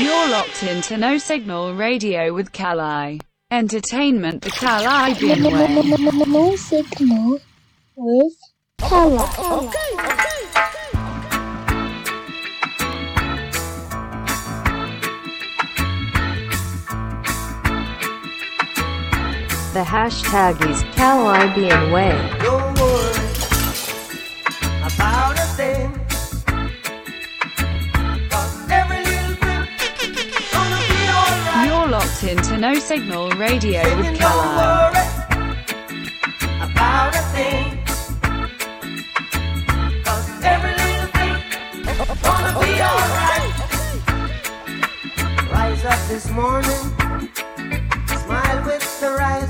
[0.00, 3.20] You're locked into No Signal Radio with Kali.
[3.50, 6.24] Entertainment the Caribbean way.
[6.26, 7.38] No signal
[7.96, 8.32] with
[8.78, 9.70] Kala.
[19.74, 22.69] The hashtag is Caribbean Way.
[32.22, 34.56] Into No Signal Radio with Singing, don't Kali.
[34.56, 35.06] worry
[36.60, 37.78] about a thing.
[40.04, 41.36] 'Cause every little thing
[42.22, 43.52] gonna be alright.
[45.50, 46.84] Rise up this morning,
[48.24, 49.49] smile with the rising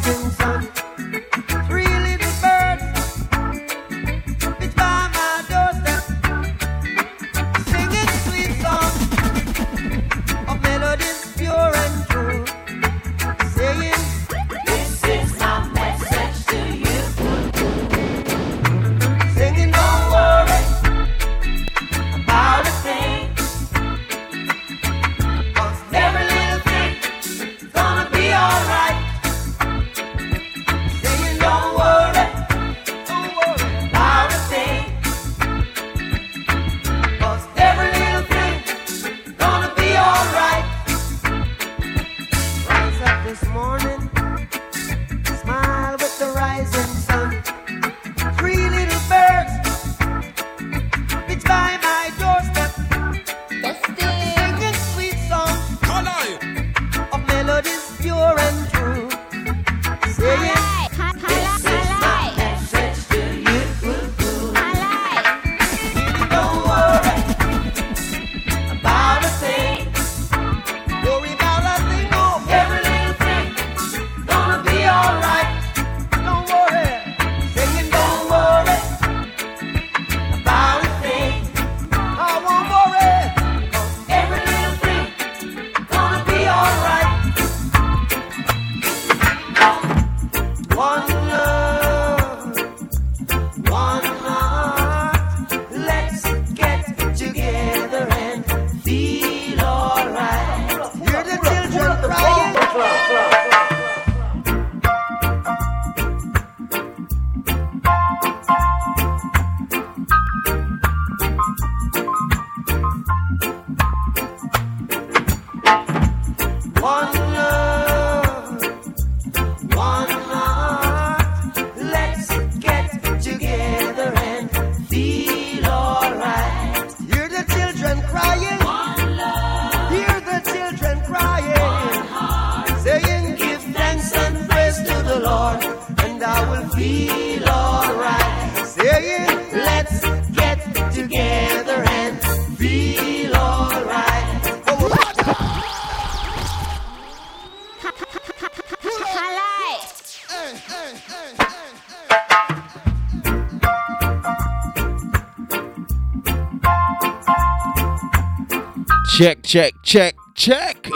[159.50, 160.86] Check, check, check.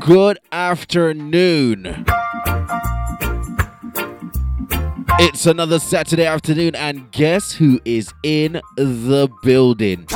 [0.00, 2.06] Good afternoon.
[5.20, 10.06] It's another Saturday afternoon, and guess who is in the building?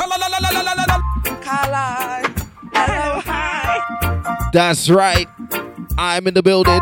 [4.51, 5.27] That's right.
[5.99, 6.81] I'm in the building.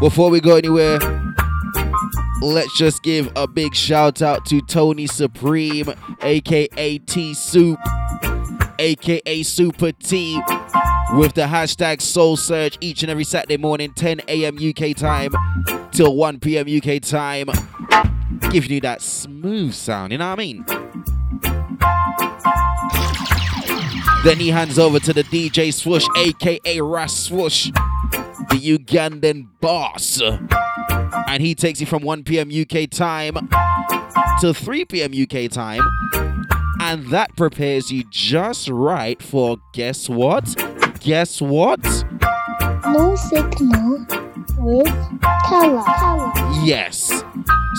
[0.00, 0.98] Before we go anywhere,
[2.40, 7.78] let's just give a big shout out to Tony Supreme, aka T Soup,
[8.78, 10.40] aka Super T,
[11.14, 14.56] with the hashtag Soul Search each and every Saturday morning, 10 a.m.
[14.56, 15.32] UK time
[15.92, 16.66] till 1 p.m.
[16.68, 17.48] UK time.
[18.50, 20.64] Giving you that smooth sound, you know what I mean?
[24.24, 30.20] Then he hands over to the DJ Swoosh, aka Ras Swoosh, the Ugandan boss.
[31.28, 32.50] And he takes you from 1 p.m.
[32.50, 33.48] UK time
[34.40, 35.12] to 3 p.m.
[35.12, 35.82] UK time.
[36.80, 40.44] And that prepares you just right for guess what?
[41.00, 41.82] Guess what?
[42.86, 44.06] No signal
[44.58, 46.32] with Kala.
[46.64, 47.22] Yes.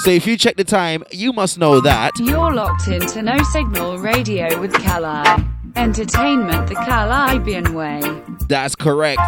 [0.04, 2.12] So if you check the time, you must know that.
[2.20, 5.44] You're locked into No Signal Radio with Kali.
[5.76, 8.02] Entertainment the Caribbean way.
[8.48, 9.22] That's correct.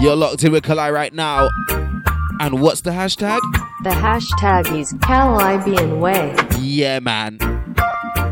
[0.00, 1.48] You're locked in with Kali right now.
[2.40, 3.40] And what's the hashtag?
[3.82, 6.36] The hashtag is Caribbean Way.
[6.60, 7.38] Yeah, man.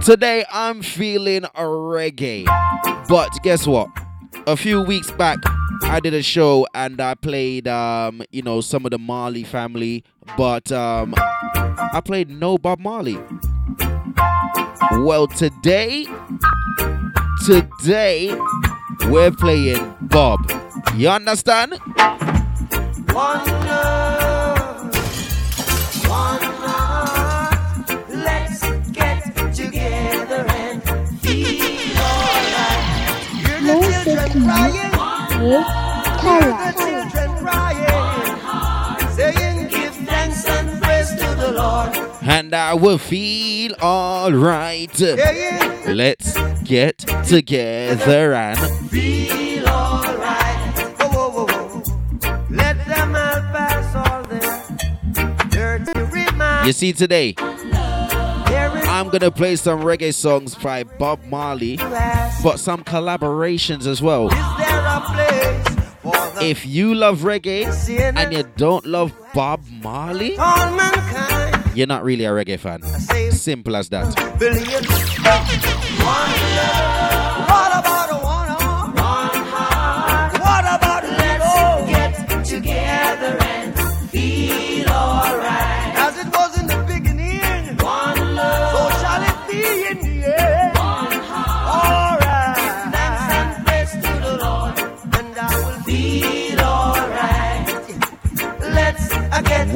[0.01, 2.45] Today I'm feeling a reggae.
[3.09, 3.89] But guess what?
[4.47, 5.39] A few weeks back,
[5.83, 10.05] I did a show and I played, um, you know, some of the Marley family,
[10.37, 13.19] but um, I played no Bob Marley.
[14.93, 16.07] Well, today,
[17.45, 18.33] today,
[19.07, 20.49] we're playing Bob.
[20.95, 21.81] You understand?
[30.49, 30.83] And
[31.23, 32.85] feel alright.
[33.33, 34.93] Hear the Music children crying,
[35.41, 36.73] with the color.
[36.77, 38.37] children crying,
[39.17, 41.91] saying, "Give and praise to the Lord."
[42.23, 45.01] And I will feel alright.
[45.01, 45.93] Yeah, yeah.
[46.03, 48.59] Let's get together and
[48.91, 50.46] Feel alright.
[56.67, 63.87] You see today, I'm gonna play some reggae songs by Bob Marley, but some collaborations
[63.87, 64.27] as well.
[64.27, 65.69] Is there a place
[66.03, 67.67] for the If you love reggae
[68.17, 70.33] and you don't love Bob Marley,
[71.75, 72.83] you're not really a reggae fan.
[73.31, 74.07] Simple as that.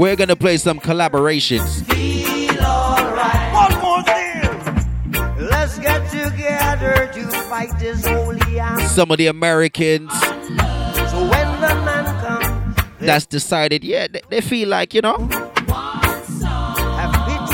[0.01, 1.85] We're gonna play some collaborations.
[1.85, 3.53] feel alright.
[3.53, 5.47] One more thing.
[5.47, 8.81] Let's get together to fight this holy hour.
[8.81, 14.71] Some of the Americans So when the man comes, that's decided, yeah, they, they feel
[14.71, 15.19] like, you know.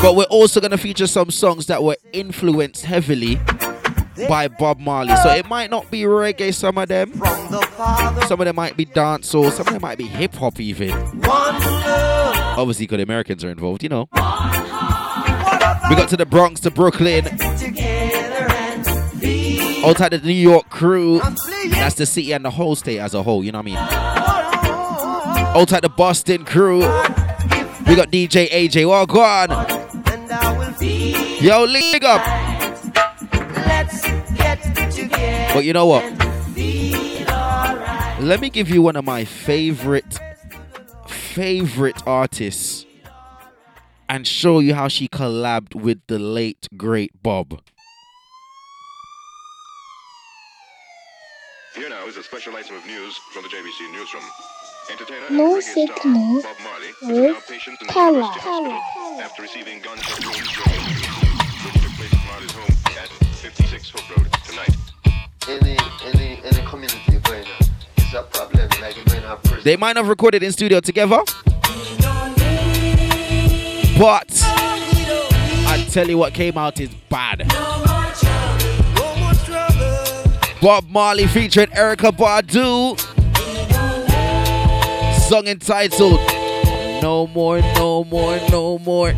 [0.01, 3.41] But we're also gonna feature some songs that were influenced heavily
[4.29, 5.17] by Bob Marley.
[5.17, 7.11] So it might not be reggae, some of them.
[7.11, 10.61] from the Some of them might be dancehall, some of them might be hip hop
[10.61, 10.93] even.
[10.93, 12.36] One love.
[12.61, 14.09] Obviously, because Americans are involved, you know.
[15.89, 17.25] We got to the Bronx, to Brooklyn,
[19.21, 21.21] feel outside of the New York crew.
[21.71, 23.77] That's the city and the whole state as a whole, you know what I mean?
[23.79, 28.89] Oh, Outside the Boston crew, we got DJ AJ.
[28.89, 29.07] Well,
[30.59, 31.43] will feel.
[31.43, 32.25] Yo, league up.
[35.55, 36.05] But you know what?
[38.21, 40.19] Let me give you one of my favorite,
[41.37, 42.87] favorite artists
[44.09, 47.61] and show you how she collabed with the late, great Bob.
[51.75, 54.25] Here now is a special item of news from the JBC newsroom.
[54.91, 58.17] Entertainer No star signal Bob Marley with now patient in the color.
[58.17, 60.81] University Hospital after receiving gunshot wounds during
[61.69, 64.75] which took place at Marley's home at 56 Hope Road tonight.
[65.51, 67.57] any any any community going on.
[67.61, 67.76] It's a
[69.65, 71.21] They might have recorded in studio together,
[73.99, 74.31] but
[75.69, 77.47] I tell you what came out is bad.
[80.63, 82.99] Bob Marley featuring Erykah Badu.
[85.29, 86.21] Song entitled
[87.03, 89.13] No More, No More, No More.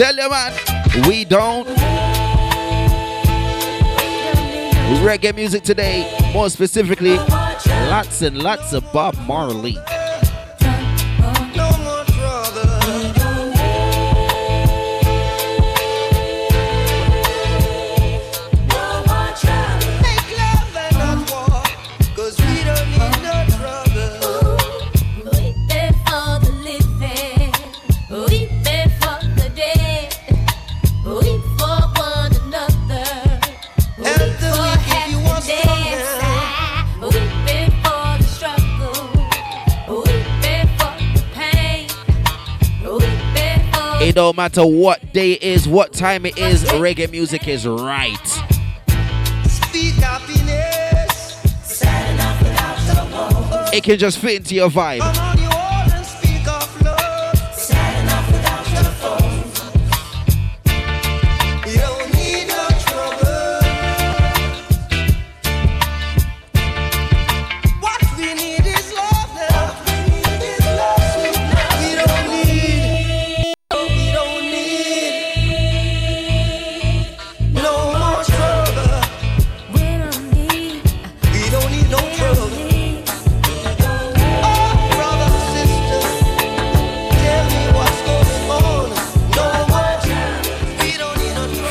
[0.00, 0.52] Tell you, man,
[1.06, 1.68] we don't.
[5.04, 7.18] Reggae music today, more specifically,
[7.90, 9.76] lots and lots of Bob Marley.
[44.10, 48.18] It don't matter what day it is, what time it is, reggae music is right.
[53.72, 55.39] It can just fit into your vibe.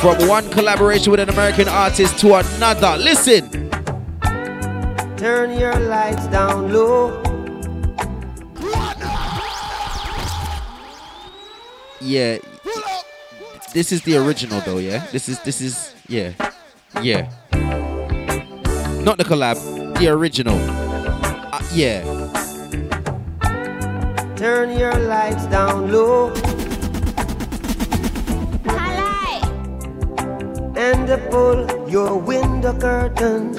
[0.00, 2.96] From one collaboration with an American artist to another.
[2.96, 3.68] Listen.
[5.18, 7.22] Turn your lights down low.
[12.00, 12.38] Yeah.
[13.74, 15.06] This is the original though, yeah?
[15.12, 16.32] This is this is yeah.
[17.02, 17.28] Yeah.
[19.04, 19.58] Not the collab,
[19.98, 20.56] the original.
[21.52, 22.00] Uh, yeah.
[24.34, 26.32] Turn your lights down low.
[31.10, 33.58] And pull your window curtains.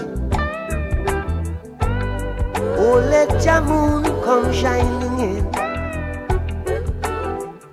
[2.80, 5.46] Oh, let your moon come shining in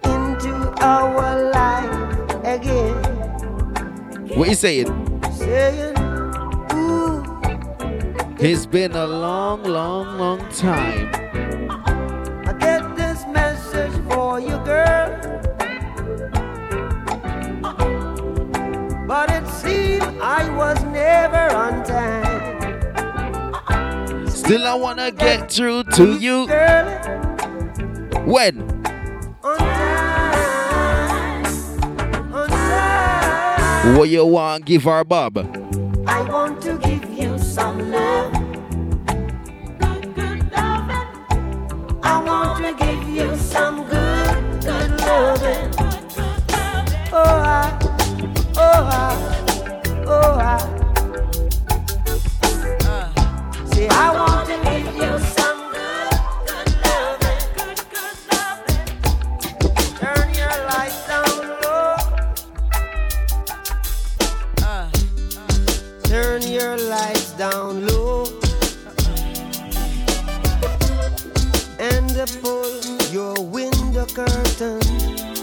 [0.02, 1.94] into our life
[2.42, 2.97] again.
[4.37, 4.88] What you saying?
[5.32, 5.97] Saying,
[6.75, 7.23] ooh,
[8.40, 11.08] It's been a long, long, long time.
[12.49, 15.27] I get this message for you, girl.
[19.09, 22.29] But it seemed I was never on time.
[24.29, 26.47] Still, I wanna get through to you.
[28.27, 28.61] When?
[29.43, 31.47] on time.
[32.35, 33.97] On time.
[33.97, 34.67] What you want?
[34.67, 35.38] Give our Bob.
[36.07, 38.38] I want to give you some love.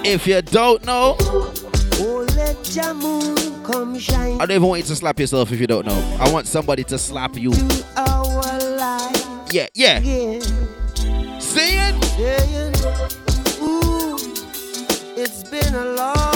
[0.07, 1.17] If you don't know,
[1.99, 5.67] Let your moon come shine I don't even want you to slap yourself if you
[5.67, 6.17] don't know.
[6.19, 7.51] I want somebody to slap you.
[7.51, 9.97] to our life Yeah, yeah.
[9.99, 10.41] again.
[11.39, 11.95] See it?
[13.61, 14.17] Ooh,
[15.17, 16.34] it's been a long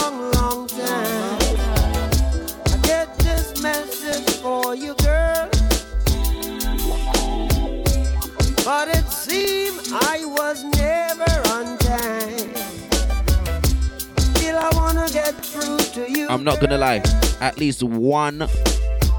[16.29, 17.01] I'm not gonna lie.
[17.41, 18.41] At least one,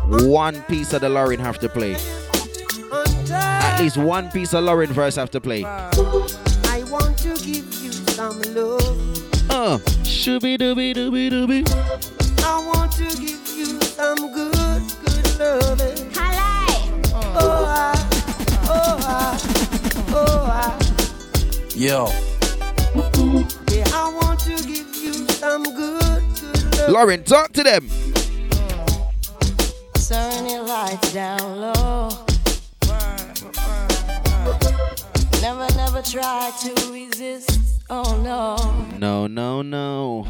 [0.06, 1.96] one piece of the Lauryn have to play.
[3.32, 5.64] At least one piece of Lauryn verse have to play.
[5.64, 5.90] I
[6.90, 9.50] want to give you some love.
[9.50, 11.64] Uh, shooby dooby dooby dooby.
[12.44, 16.10] I want to give you some good, good loving.
[17.32, 17.94] Oh, I,
[18.68, 19.38] oh, I,
[20.12, 20.78] oh, I.
[21.74, 22.06] Yo,
[23.72, 26.19] Yeah, I want to give you some good,
[26.88, 27.88] Lauryn, talk to them.
[30.08, 32.08] Turn your lights down low.
[35.40, 37.82] Never, never try to resist.
[37.88, 38.56] Oh no.
[38.98, 40.26] No, no, no.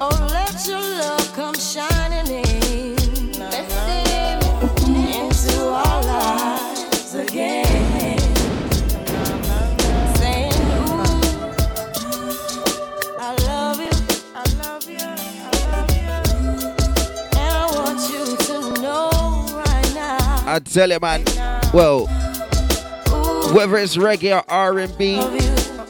[0.00, 2.98] Oh, let your love come shining in.
[4.88, 8.17] Into our lives again.
[20.50, 21.24] I tell you, man.
[21.74, 22.06] Well,
[23.52, 25.18] whether it's reggae or R&B,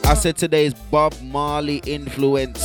[0.03, 2.59] I said today's Bob Marley influence.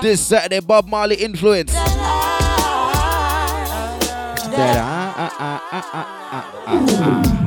[0.00, 1.70] This Saturday, Bob Marley influence.
[1.72, 1.98] that
[4.50, 5.60] That I, I,
[6.66, 7.37] I, I.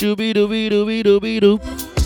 [0.00, 1.60] Shooby dooby dooby dooby doo.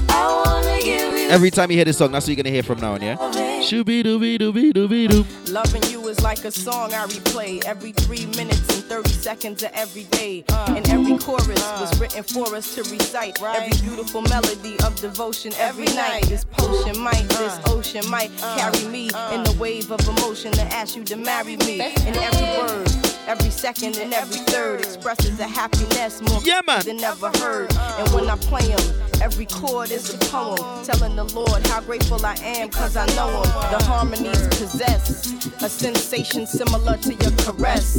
[0.08, 2.64] I wanna give you Every time you hear this song, that's what you're gonna hear
[2.64, 3.14] from now on, yeah?
[3.62, 5.24] Shooby dooby dooby dooby doo.
[5.52, 9.70] Loving you is like a song I replay every three minutes and 30 seconds of
[9.74, 10.44] every day.
[10.66, 13.40] and every chorus was written for us to recite.
[13.40, 16.24] Every beautiful melody of devotion every, night.
[16.24, 20.96] This potion might, this ocean might carry me in the wave of emotion to ask
[20.96, 21.80] you to marry me.
[21.80, 22.88] And every word,
[23.26, 26.82] every second, and every third expresses a happiness more Yeah, man.
[26.84, 27.72] than ever heard.
[27.98, 32.24] And when I play them, every chord is a poem telling the Lord how grateful
[32.24, 33.42] I am because I know him.
[33.78, 37.98] The harmonies possess a sensation similar to your caress.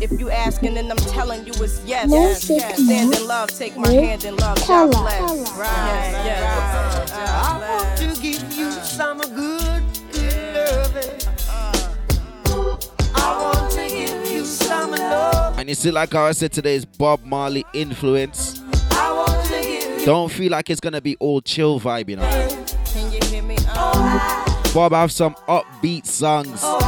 [0.00, 2.08] if you asking, then I'm telling you it's yes.
[2.08, 2.82] Music yes.
[2.84, 4.56] Stand in love, take my hand in love.
[4.66, 5.02] God color.
[5.02, 5.56] bless.
[5.58, 7.12] Yes, yes.
[7.12, 8.42] I want to give
[15.68, 18.58] And you see, like how I said today, is Bob Marley influence.
[20.02, 22.22] Don't feel like it's gonna be all chill vibe, you know.
[22.86, 23.54] Can you hear me?
[23.74, 26.60] Oh, Bob have some upbeat songs.
[26.62, 26.78] Oh,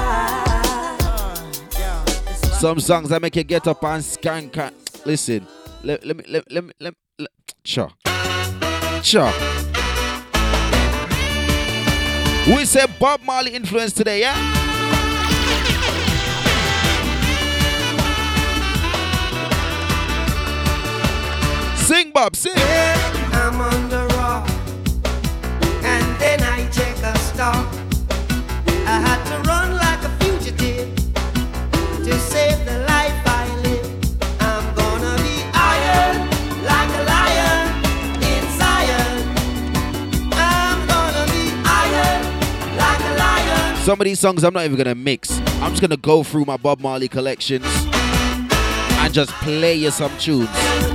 [2.58, 4.56] some songs that make you get up and skank.
[4.56, 5.46] and- Listen,
[5.82, 7.30] let, me let me let, let me let, let
[7.62, 7.90] sure.
[9.02, 9.30] Sure.
[12.46, 14.69] We say Bob Marley influence today, yeah?
[21.90, 22.52] Sing, Bob, sing.
[22.54, 24.48] I'm on the rock,
[25.82, 27.66] and then I check a stop.
[28.86, 30.94] I had to run like a fugitive
[32.04, 33.86] to save the life I live.
[34.38, 36.30] I'm gonna be iron
[36.62, 37.82] like a lion
[38.22, 39.34] in Zion.
[40.30, 42.22] I'm gonna be iron
[42.76, 43.76] like a lion.
[43.78, 45.40] Some of these songs I'm not even gonna mix.
[45.60, 50.89] I'm just gonna go through my Bob Marley collections and just play you some tunes.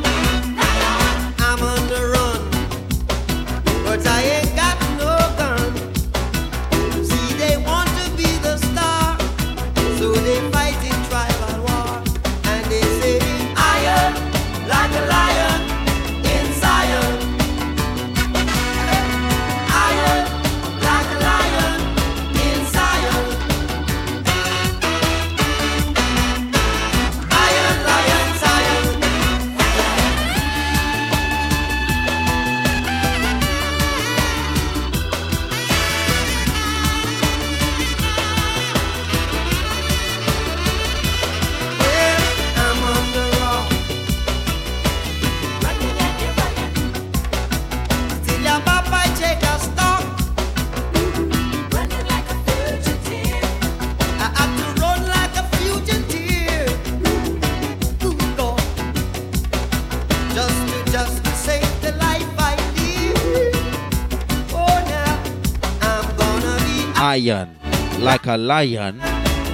[68.37, 69.01] Lion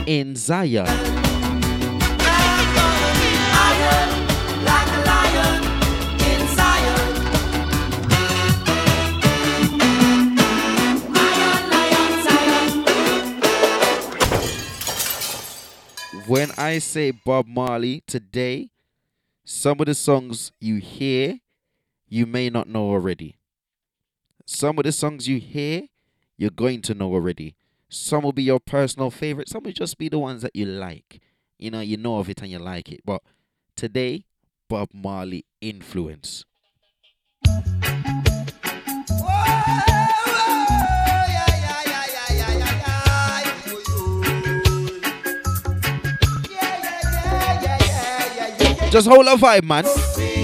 [0.08, 0.36] in
[4.64, 5.64] like a lion
[6.20, 7.22] in Zion.
[16.28, 18.70] When I say Bob Marley today,
[19.44, 21.40] some of the songs you hear,
[22.08, 23.38] you may not know already.
[24.46, 25.84] Some of the songs you hear,
[26.38, 27.56] you're going to know already.
[27.94, 29.50] Some will be your personal favorite.
[29.50, 31.20] Some will just be the ones that you like.
[31.60, 33.02] You know, you know of it and you like it.
[33.06, 33.22] But
[33.76, 34.24] today,
[34.70, 36.46] Bob Marley influence.
[48.90, 50.41] Just hold a vibe, man.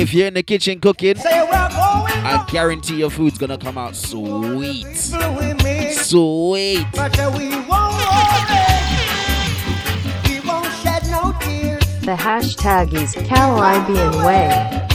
[0.00, 1.70] If you're in the kitchen cooking, Say we're going
[2.24, 4.86] I guarantee your food's gonna come out sweet.
[4.86, 6.86] people Sweet.
[6.94, 8.00] but uh, we won't.
[10.26, 11.84] We won't shed no tears.
[12.00, 14.89] The hashtag is Kalibbean Way.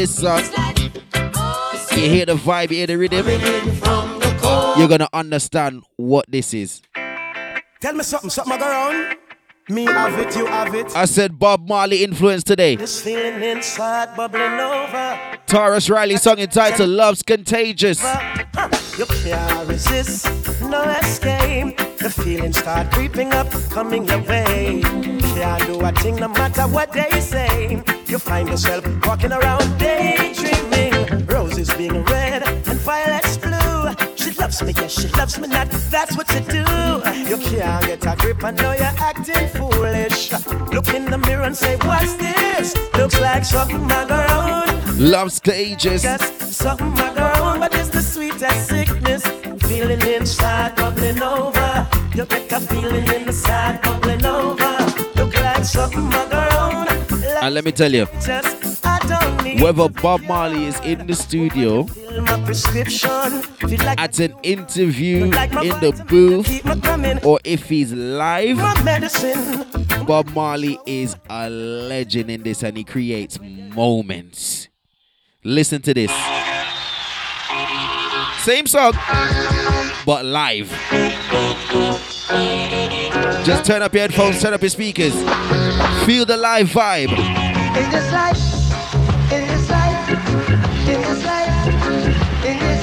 [0.00, 0.74] This uh, song,
[1.92, 3.26] you hear the vibe, you hear the rhythm,
[4.78, 6.80] you're gonna understand what this is.
[7.82, 9.18] Tell me something, something go around.
[9.68, 10.96] Me have it, you have it.
[10.96, 12.76] I said Bob Marley influence today.
[12.76, 15.18] This feeling inside bubbling over.
[15.44, 18.02] Tarrus Riley song entitled Love's Contagious.
[18.98, 20.24] You can't resist,
[20.62, 21.76] no escape.
[21.98, 24.80] The feelings start creeping up, coming your way.
[24.80, 27.82] Can't do a thing no matter what they say.
[28.10, 31.26] You find yourself walking around daydreaming.
[31.26, 33.94] Roses being red and violets blue.
[34.16, 35.70] She loves me, yes, she loves me not.
[35.92, 36.64] That's what you do.
[37.30, 40.32] You can't get a grip, I know you're acting foolish.
[40.72, 42.74] Look in the mirror and say, What's this?
[42.94, 44.98] Looks like something go around.
[44.98, 46.02] Love stages.
[46.02, 49.22] Something go around, but it's the sweetest sickness.
[49.68, 51.86] Feeling inside bubbling over.
[52.16, 54.78] You get a feeling in the side bubbling over.
[55.14, 56.49] Look like something go around.
[57.42, 58.06] And let me tell you,
[59.62, 61.86] whether Bob Marley is in the studio,
[63.98, 65.32] at an interview, in
[65.80, 68.58] the booth, or if he's live.
[70.06, 74.68] Bob Marley is a legend in this and he creates moments.
[75.44, 76.10] Listen to this.
[78.44, 78.92] Same song,
[80.04, 80.70] but live.
[83.44, 85.14] Just turn up your headphones, turn up your speakers.
[86.04, 87.10] Feel the live vibe.
[87.10, 88.36] In this life,
[89.32, 90.10] in this life,
[90.88, 92.79] in this life, in this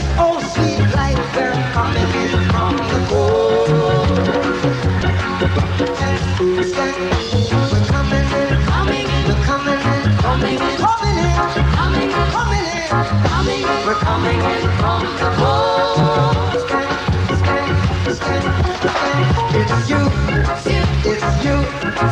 [21.44, 21.58] you,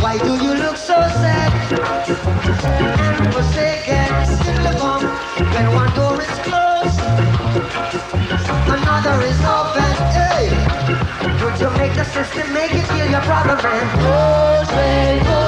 [0.01, 1.51] Why do you look so sad
[3.19, 4.10] and forsaken?
[5.53, 6.99] When one door is closed,
[8.67, 9.93] another is open.
[10.17, 10.49] Hey,
[11.62, 13.21] you make the system make it feel your
[13.63, 13.88] man?
[14.01, 14.63] Oh,
[15.27, 15.43] oh.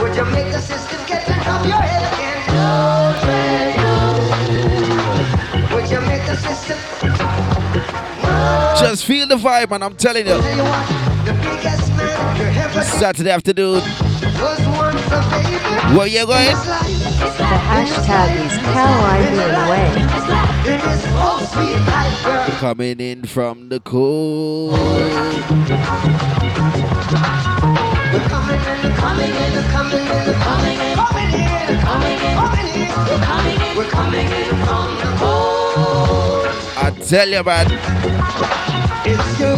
[0.00, 1.01] Would you make the system
[1.42, 2.38] get to top your head again?
[3.22, 3.92] Dread, no.
[5.74, 6.78] Would you make the system?
[8.78, 9.82] Just feel the vibe, man.
[9.82, 10.40] I'm telling you.
[10.40, 10.86] Tell you what,
[11.24, 13.80] the biggest man you ever Saturday afternoon.
[13.80, 15.22] was once a.
[15.96, 16.46] Where you going?
[16.46, 16.52] The
[17.68, 19.86] hashtag is Caribbean Way.
[20.72, 22.46] In this whole sweet life, girl.
[22.58, 24.72] Coming in from the cold.
[24.72, 24.78] We're
[28.28, 30.91] coming in, coming in, coming in, coming in,
[36.74, 37.66] I tell you, man.
[39.04, 39.56] It's you,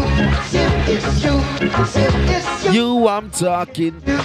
[0.92, 2.72] it's you, it's you.
[2.72, 4.02] You, I'm talking.
[4.06, 4.16] You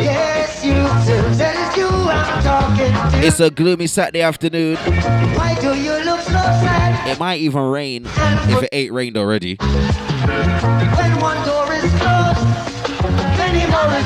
[0.00, 0.74] yes, you
[1.80, 3.26] you I'm talking to.
[3.26, 4.76] It's a gloomy Saturday afternoon.
[4.76, 9.56] Why do you look so sad It might even rain if it ain't rained already.
[9.56, 12.69] when one door is closed?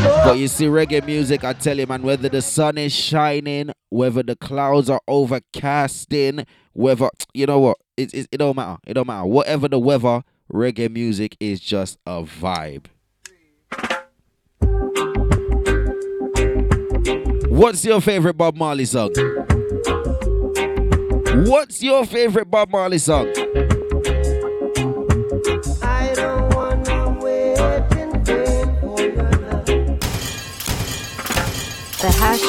[0.04, 4.22] But you see, reggae music, I tell you, man, whether the sun is shining, whether
[4.22, 8.78] the clouds are overcasting, whether, you know what, it, it, it don't matter.
[8.86, 9.24] It don't matter.
[9.24, 12.86] Whatever the weather, reggae music is just a vibe.
[17.48, 19.12] What's your favorite Bob Marley song?
[21.46, 23.32] What's your favorite Bob Marley song?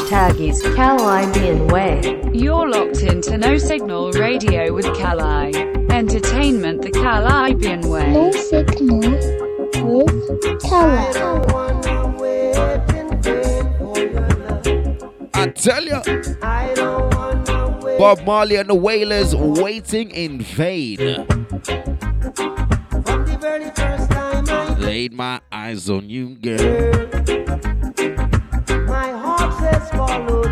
[0.06, 2.22] Hashtag is Caribbean Way.
[2.32, 5.56] You're locked into No Signal Radio with Kali.
[5.90, 8.14] Entertainment the Cali Caribbean way.
[8.14, 11.44] No signal with Kala.
[11.52, 12.56] Wanna wait
[12.94, 14.68] in vain for your love.
[15.34, 16.00] I tell you.
[16.44, 17.98] I don't wanna.
[17.98, 20.98] Bob Marley and the Wailers waiting in vain.
[20.98, 21.26] From
[23.26, 27.06] the very first time I Laid my eyes on you, girl.
[30.16, 30.45] Says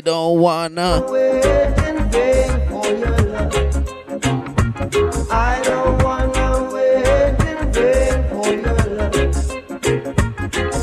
[0.00, 1.04] I don't wanna.
[1.10, 3.54] Wait in vain for your love.
[5.30, 9.14] I don't wanna wait in vain for your love.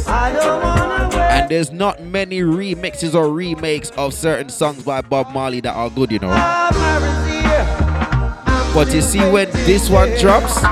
[0.07, 1.31] I don't wanna wait.
[1.31, 5.89] And there's not many remixes or remakes of certain songs by Bob Marley that are
[5.89, 6.29] good, you know.
[8.71, 10.63] But you see when this one drops,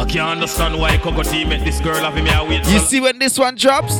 [0.00, 2.66] I can't understand why Cocoa Tea make this girl have him here wait.
[2.72, 3.98] you see when this one drops,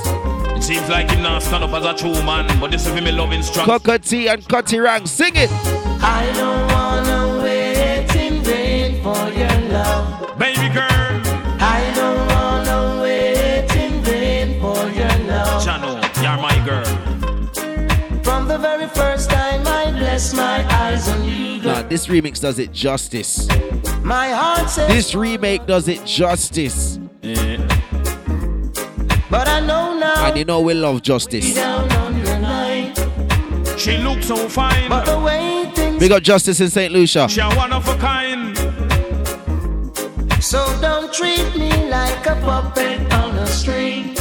[0.64, 3.42] seems like him not stand up as a true man, but this is him loving
[3.42, 3.66] strong.
[3.66, 5.50] Cocoa Tea and Cutty Ranks, sing it.
[6.03, 10.38] I don't wanna wait in vain for your love.
[10.38, 11.20] Baby girl,
[11.61, 15.62] I don't wanna wait in vain for your love.
[15.62, 18.22] Chano, you're my girl.
[18.22, 22.59] From the very first time I bless my eyes on you, Nah, this remix does
[22.59, 23.46] it justice.
[24.03, 26.98] my heart says, This remake does it justice.
[27.22, 27.74] but I know now.
[30.25, 31.55] And you know we love justice.
[31.55, 32.95] down on your line.
[33.77, 34.89] She looks so fine.
[34.89, 36.91] But the way things Big up Justice in St.
[36.93, 37.29] Lucia.
[37.29, 38.57] She a one of a kind.
[40.43, 44.15] so don't treat me like a puppet on a string.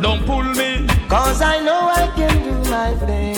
[0.00, 0.88] Don't pull me.
[1.08, 3.31] Cause I know I can do my thing.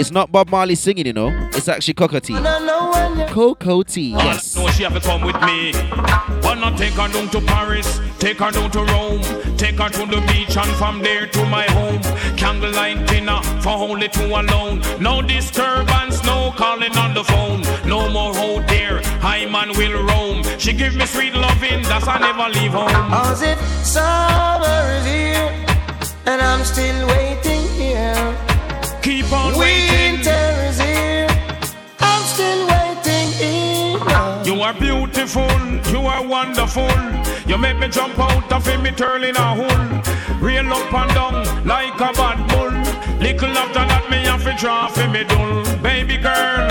[0.00, 1.28] It's not Bob Marley singing, you know.
[1.52, 2.34] It's actually Cocoa Tea.
[2.34, 4.56] And I know when you're Cocoa Tea, yes.
[4.56, 5.74] No, she have to come with me.
[6.42, 9.20] Wanna take her down to Paris, take her down to Rome,
[9.58, 12.00] take her to the beach and from there to my home.
[12.38, 14.80] Candlelight dinner for only two alone.
[15.00, 17.60] No disturbance, no calling on the phone.
[17.86, 20.42] No more out there, I man will roam.
[20.58, 22.88] She give me sweet loving, that's I never leave home.
[22.88, 23.58] How's it?
[23.84, 25.66] Summer is here,
[26.24, 28.49] and I'm still waiting here.
[29.02, 30.16] Keep on waiting.
[30.16, 31.26] Winter is here,
[32.00, 34.42] I'm still waiting here.
[34.44, 35.48] You are beautiful,
[35.90, 36.90] you are wonderful.
[37.46, 40.38] You make me jump out of me turning a hole.
[40.38, 42.70] Real up and down like a bad bull.
[43.20, 45.64] Little after that, me have to draw for me dull.
[45.82, 46.68] Baby girl,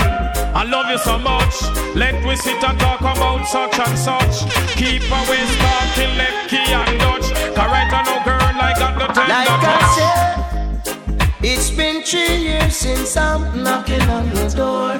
[0.54, 1.54] I love you so much.
[1.96, 4.46] Let we sit and talk about such and such.
[4.76, 7.26] Keep away talking left key and Dutch.
[7.58, 10.39] Correct I know girl, I got the tender Like I touch.
[11.42, 14.98] It's been three years since I'm knocking on your door.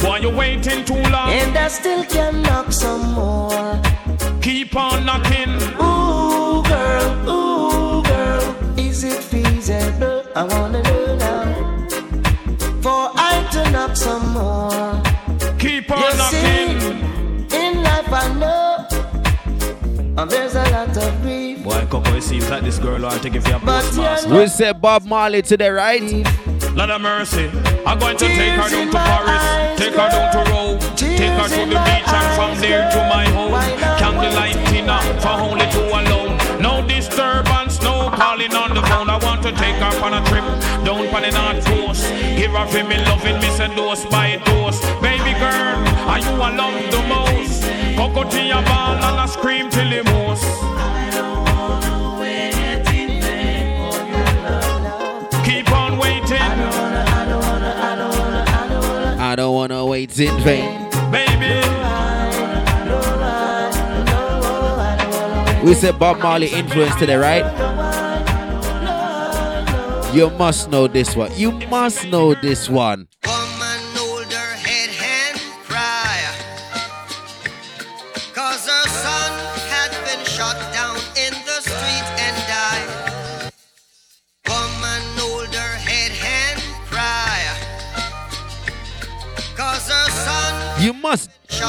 [0.00, 1.30] Why you waiting too long?
[1.30, 3.80] And I still can knock some more.
[4.42, 5.54] Keep on knocking.
[5.80, 10.22] Ooh, girl, ooh, girl, is it feasible?
[10.36, 11.86] I wanna know now.
[12.82, 15.02] For I to knock some more.
[15.58, 16.80] Keep on You knocking.
[17.48, 18.86] see, in life I know
[20.16, 21.43] and there's a lot of grief.
[21.84, 24.34] Boy, Cocoa, it seems like this girl want to give you a But postmaster.
[24.34, 26.02] We say Bob Marley today, right?
[26.72, 27.50] Lord of mercy,
[27.86, 31.18] I'm going to take her down to Paris, eyes, take her down to Rome, Tears
[31.18, 33.52] take her to the my beach and from there to my home.
[33.98, 36.38] Candlelight dinner for only two alone.
[36.60, 39.10] No disturbance, no calling on the phone.
[39.10, 40.44] I want to take her on a trip
[40.84, 42.08] down on the North Coast.
[42.36, 44.80] Give her for me loving me, say dose by dose.
[45.02, 47.62] Baby girl, are you I love the most?
[47.96, 50.83] Coco to your ball and I scream till the most.
[59.34, 60.88] I don't wanna wait in vain.
[61.10, 61.58] baby.
[65.66, 67.42] We say Bob Marley influence today, right?
[70.14, 71.32] You must know this one.
[71.34, 73.08] You must know this one.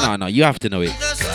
[0.06, 0.90] No, no, you have to know it.
[0.90, 1.32] in the street.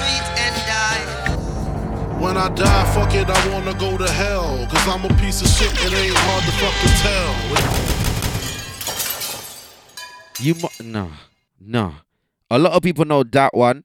[2.21, 4.65] When I die, fuck it, I wanna go to hell.
[4.71, 7.31] Cause I'm a piece of shit, it ain't hard to fucking tell.
[10.39, 11.11] You mu- no,
[11.59, 11.95] no.
[12.49, 13.83] A lot of people know that one,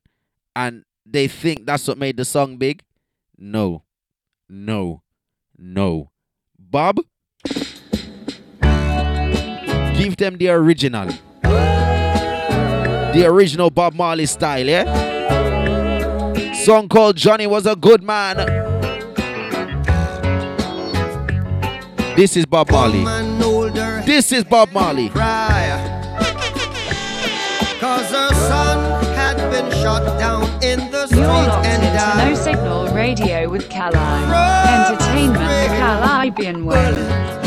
[0.54, 2.82] and they think that's what made the song big.
[3.36, 3.82] No,
[4.48, 5.02] no,
[5.58, 6.10] no.
[6.56, 6.98] Bob,
[9.98, 11.08] give them the original,
[13.16, 14.84] the original Bob Marley style, yeah.
[16.52, 18.36] Song called Johnny was a good man.
[22.14, 22.98] This is Bob Marley.
[22.98, 25.08] Woman hold her This is Bob Marley.
[25.08, 25.92] cry.
[27.80, 32.28] Cause her son had been shot down in the street locked and into die.
[32.28, 33.96] No Signal Radio with Kali.
[33.96, 37.45] Entertainment the Kalibbean Way.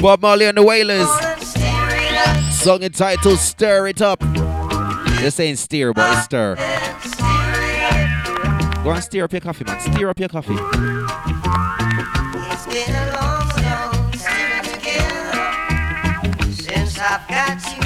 [0.00, 1.08] Bob Marley and the Wailers.
[2.54, 4.20] Song entitled Stir It Up.
[5.20, 6.56] This ain't steer, but it's stir.
[8.82, 9.78] Go and stir up your coffee, man.
[9.80, 10.54] Stir up your coffee.
[12.52, 14.12] It's been a long, long
[16.54, 17.79] since I've got you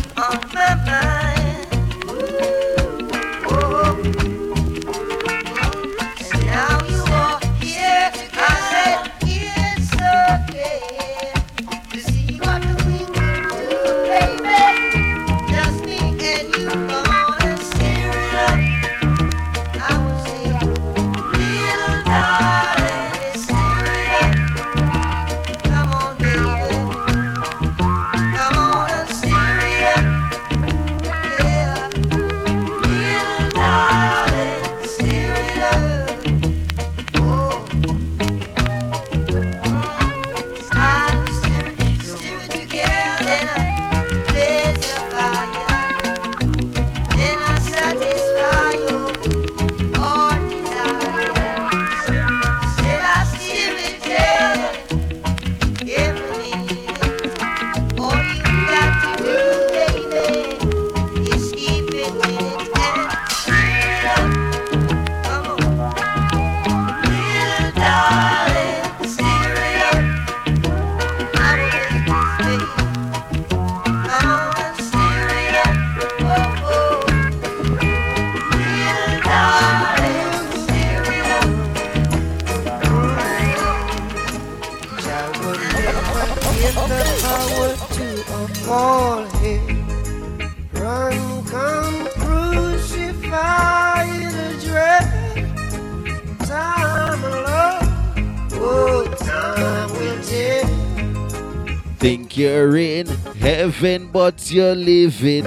[104.14, 105.42] but you're living.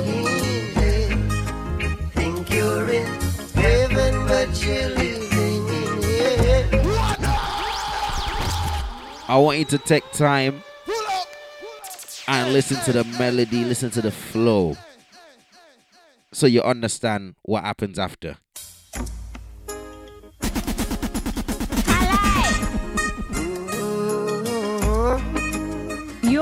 [2.11, 3.05] Think you're in
[3.55, 5.67] heaven, but you're living
[6.03, 6.85] in.
[9.29, 10.61] I want you to take time
[12.27, 14.75] and listen to the melody, listen to the flow,
[16.33, 18.35] so you understand what happens after.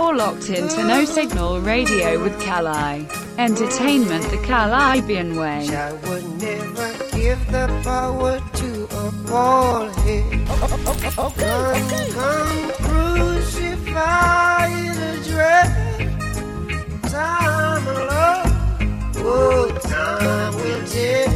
[0.05, 3.07] You're locked into No Signal Radio with Kali
[3.39, 5.67] Entertainment the Kalibbean Way.
[5.75, 10.47] I would never give the power to a head.
[10.59, 11.33] Come,
[12.13, 14.69] come, crucify.
[17.09, 21.33] Time alone, oh, time will tell.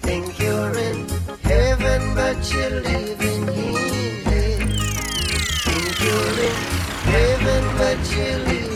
[0.00, 1.06] Think you're in
[1.42, 4.66] heaven, but you're living here.
[5.60, 6.83] Think you're in
[7.78, 8.74] but you're in.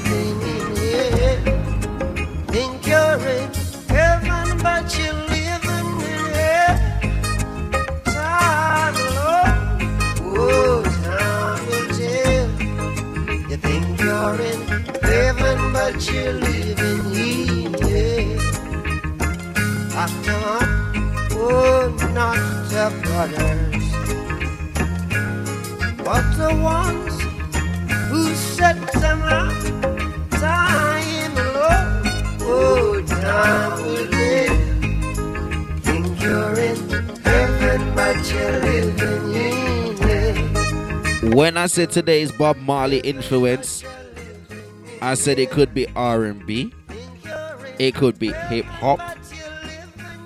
[2.49, 3.51] Think you're in
[3.89, 6.79] heaven, but you're living in hell.
[8.05, 9.61] Time alone,
[10.23, 11.69] oh, time.
[13.51, 14.61] You think you're in
[15.03, 17.75] heaven, but you're living in
[21.33, 22.39] oh, not
[22.73, 23.87] the brothers,
[26.05, 27.28] but the ones
[28.09, 28.29] who
[41.39, 43.85] When I said today is Bob Marley influence,
[45.01, 46.73] I said it could be R&B,
[47.79, 48.99] it could be hip hop,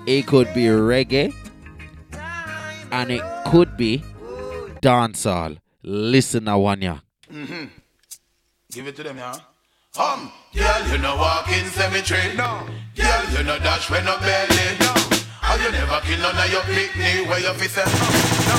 [0.07, 1.33] it could be reggae,
[2.91, 4.03] and it could be
[4.81, 5.57] dancehall.
[5.83, 7.01] Listen, Awanya.
[7.33, 7.65] Mm-hmm.
[8.69, 9.33] Give it to them, yeah.
[9.97, 12.37] Um, girl, you know walk in cemetery.
[12.37, 12.69] No.
[12.93, 14.77] Girl, you know dash when no belly.
[14.77, 14.93] No.
[15.49, 17.89] Or you never kill none of your picnic where you fi say.
[17.89, 18.09] No.
[18.49, 18.57] no.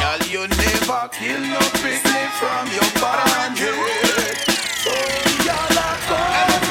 [0.00, 3.58] Girl, you never kill no picnic from your band.
[4.80, 4.92] So,
[5.44, 6.65] y'all are everything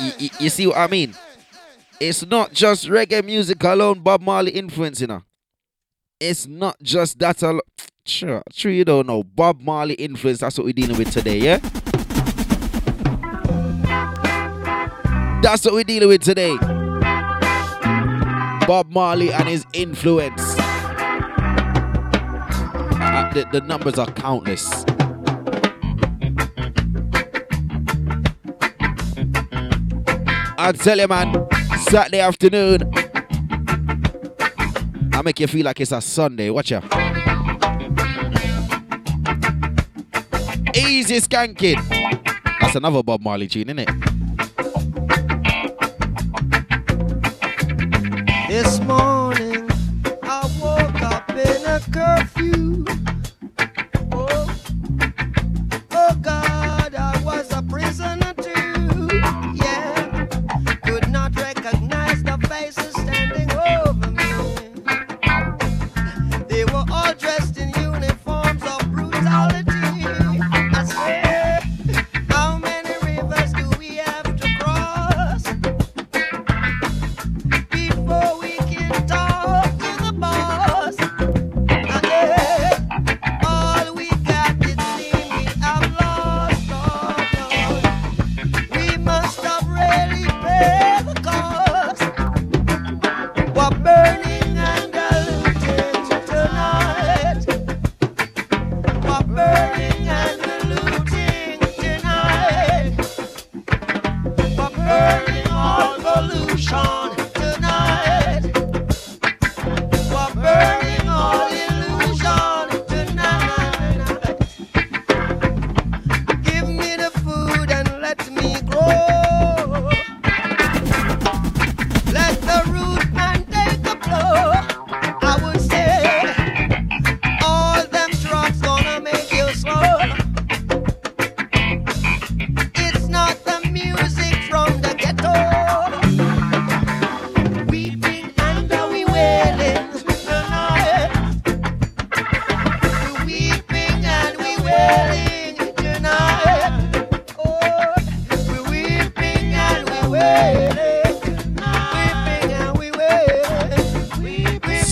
[0.00, 1.14] Y- y- you see what I mean?
[2.00, 5.22] It's not just reggae music alone, Bob Marley influence, you know.
[6.18, 7.60] It's not just that alone.
[8.06, 9.22] Sure, sure you don't know.
[9.22, 11.58] Bob Marley influence, that's what we're dealing with today, yeah?
[15.42, 16.56] That's what we're dealing with today.
[18.66, 20.42] Bob Marley and his influence.
[23.02, 24.84] Uh, the, the numbers are countless.
[30.62, 31.48] I tell you, man,
[31.88, 32.82] Saturday afternoon,
[35.14, 36.50] I make you feel like it's a Sunday.
[36.50, 36.84] Watch out.
[40.76, 41.80] Easy skanking.
[42.60, 44.19] That's another Bob Marley tune, isn't it?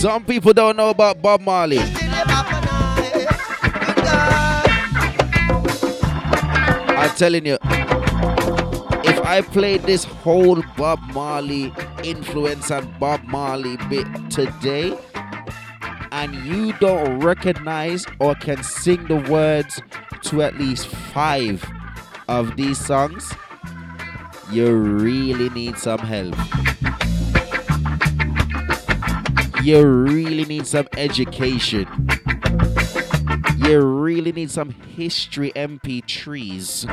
[0.09, 1.77] Some people don't know about Bob Marley.
[6.97, 7.59] I'm telling you,
[9.05, 11.71] if I played this whole Bob Marley
[12.03, 14.97] influence and Bob Marley bit today,
[16.11, 19.79] and you don't recognize or can sing the words
[20.23, 21.63] to at least five
[22.27, 23.31] of these songs,
[24.51, 26.33] you really need some help.
[29.61, 31.85] You really need some education.
[33.57, 36.87] You really need some history MP3s.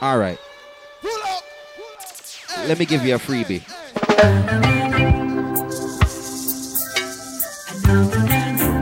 [0.00, 0.38] All right.
[2.66, 3.62] Let me give you a freebie.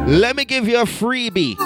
[0.06, 1.56] Let me give you a freebie.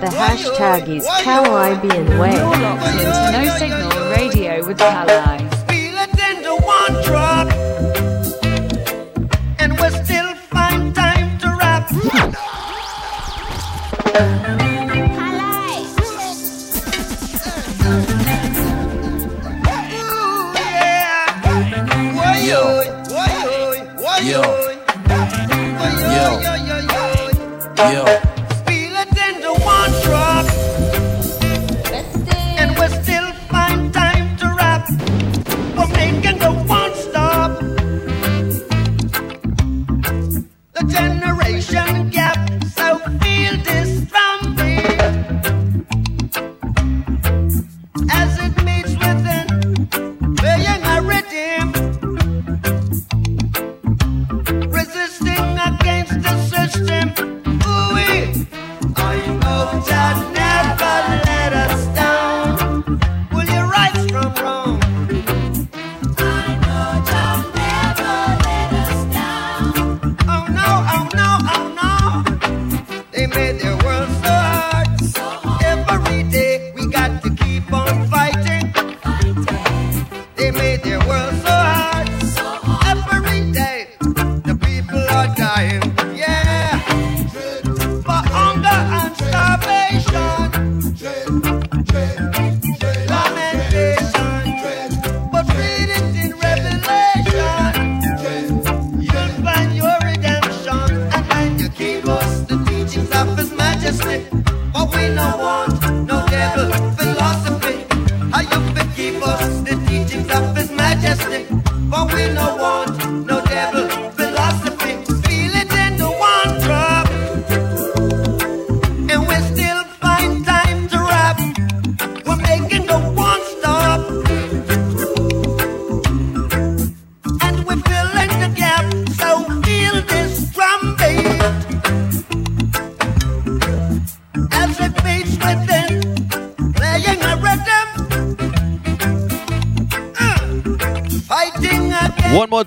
[0.00, 2.30] The hashtag is Kalibbean Way.
[2.30, 5.43] Into No Signal Radio with Kali.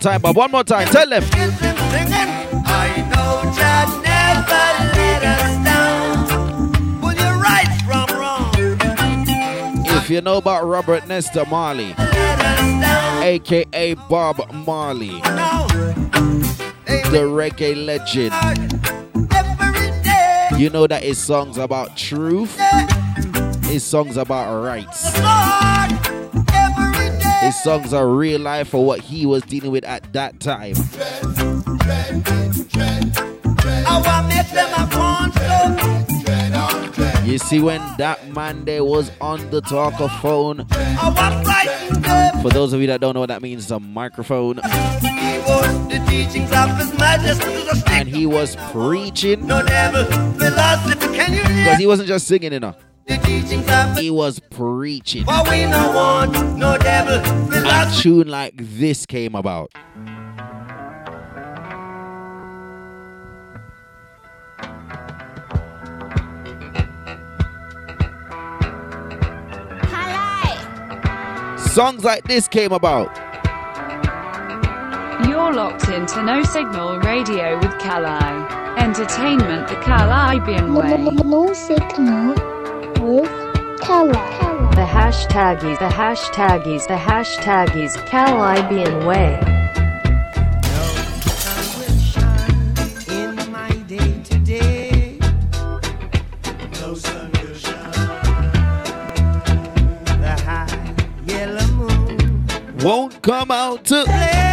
[0.08, 0.38] Time, Bob.
[0.38, 0.88] One more time.
[0.88, 1.24] Tell them.
[1.34, 7.02] I know Jah never let us down.
[7.02, 8.54] Will you right from wrong?
[9.98, 11.94] If you know about Robert Nesta Marley,
[13.22, 15.20] aka Bob Marley,
[17.12, 18.34] the reggae legend,
[20.58, 22.58] you know that his songs about truth,
[23.66, 25.97] his songs about rights.
[27.48, 30.74] His songs are real life for what he was dealing with at that time.
[33.88, 37.24] I want make them a want so.
[37.26, 42.42] You see, when that man there was on the talker phone, I want frighten them.
[42.42, 45.88] for those of you that don't know what that means, it's a microphone, He was
[45.88, 47.46] the teachings of His Majesty.
[47.46, 47.92] The stick.
[47.94, 51.16] and he was preaching No devil philosophy.
[51.16, 51.64] Can you hear?
[51.64, 52.76] because he wasn't just singing, you know.
[53.28, 55.26] The teachings of He was preaching.
[55.26, 59.70] For we no want no devil A tune like this came about.
[71.58, 73.14] Songs like this came about.
[75.28, 78.78] You're locked into No Signal Radio with Kali.
[78.80, 81.24] Entertainment the Kalibbean Way.
[81.26, 82.57] No signal
[83.08, 83.30] with
[83.80, 84.12] Kali.
[84.76, 89.40] The hashtag is the hashtag is the hashtag is Kalibbean Way.
[93.08, 95.20] In my day to day,
[96.82, 97.92] no sun will shine.
[100.22, 100.94] The high
[101.26, 102.48] yellow moon
[102.84, 104.04] Won't come out to.
[104.08, 104.47] I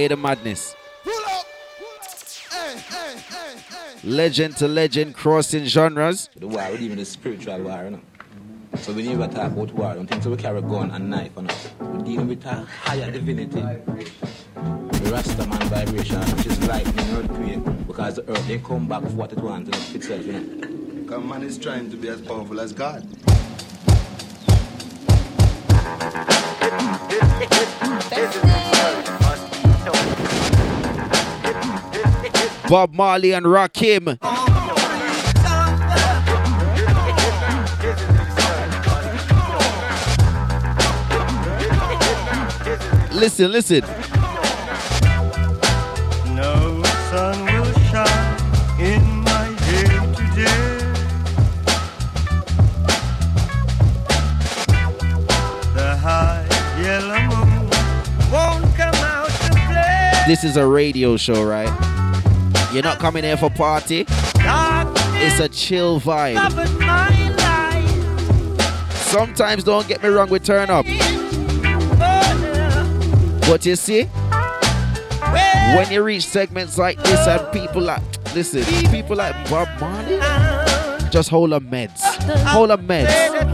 [0.00, 0.74] hear the madness.
[4.02, 6.30] Legend to legend, crossing genres.
[6.36, 8.00] The war, we dealing with the spiritual war, you know.
[8.78, 9.94] So we never talk about war.
[9.94, 11.68] Don't think so we carry a gun and knife on us.
[11.78, 13.60] We're dealing with a higher divinity.
[13.60, 19.32] The Rastaman vibration, which is lightning earthquake, because the earth they come back for what
[19.32, 21.02] it wants and itself, you know.
[21.02, 23.06] Because man is trying to be as powerful as God.
[32.70, 34.16] Bob Marley and Rakim.
[43.12, 43.80] Listen, listen.
[46.36, 49.48] No sun will shine in my
[50.14, 50.78] today.
[55.74, 56.46] The high
[56.80, 57.68] yellow moon
[58.30, 60.24] won't come out to play.
[60.28, 61.89] This is a radio show, right?
[62.72, 64.04] You're not coming here for party.
[64.08, 66.38] It's a chill vibe.
[68.92, 70.86] Sometimes don't get me wrong with turn up.
[73.48, 74.04] But you see,
[75.74, 78.02] when you reach segments like this and people like
[78.36, 78.62] listen,
[78.92, 80.20] people like Bob Marley,
[81.10, 82.00] just hold a meds.
[82.46, 83.49] Hold a meds.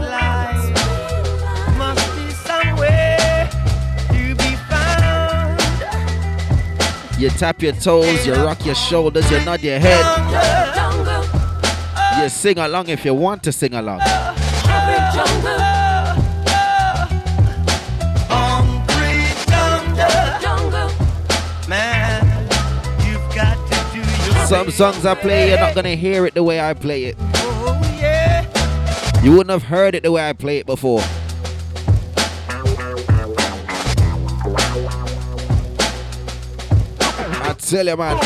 [7.17, 10.05] You tap your toes, you rock your shoulders, you nod your head.
[12.21, 14.01] You sing along if you want to sing along.
[24.45, 27.17] Some songs I play, you're not gonna hear it the way I play it.
[29.23, 31.01] You wouldn't have heard it the way I play it before.
[37.67, 38.17] Tell you, man.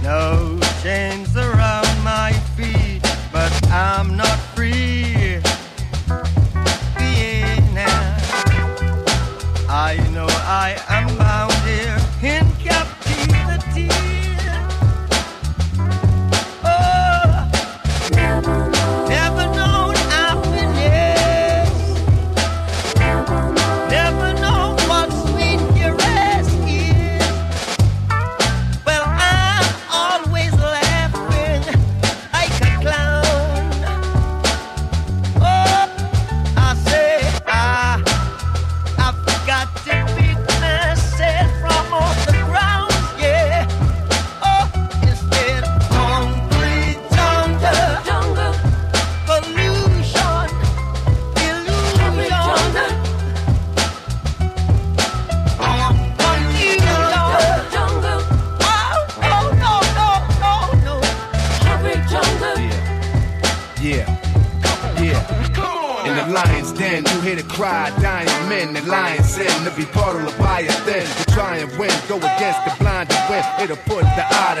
[0.00, 3.02] No chains around my feet,
[3.32, 4.25] but I'm not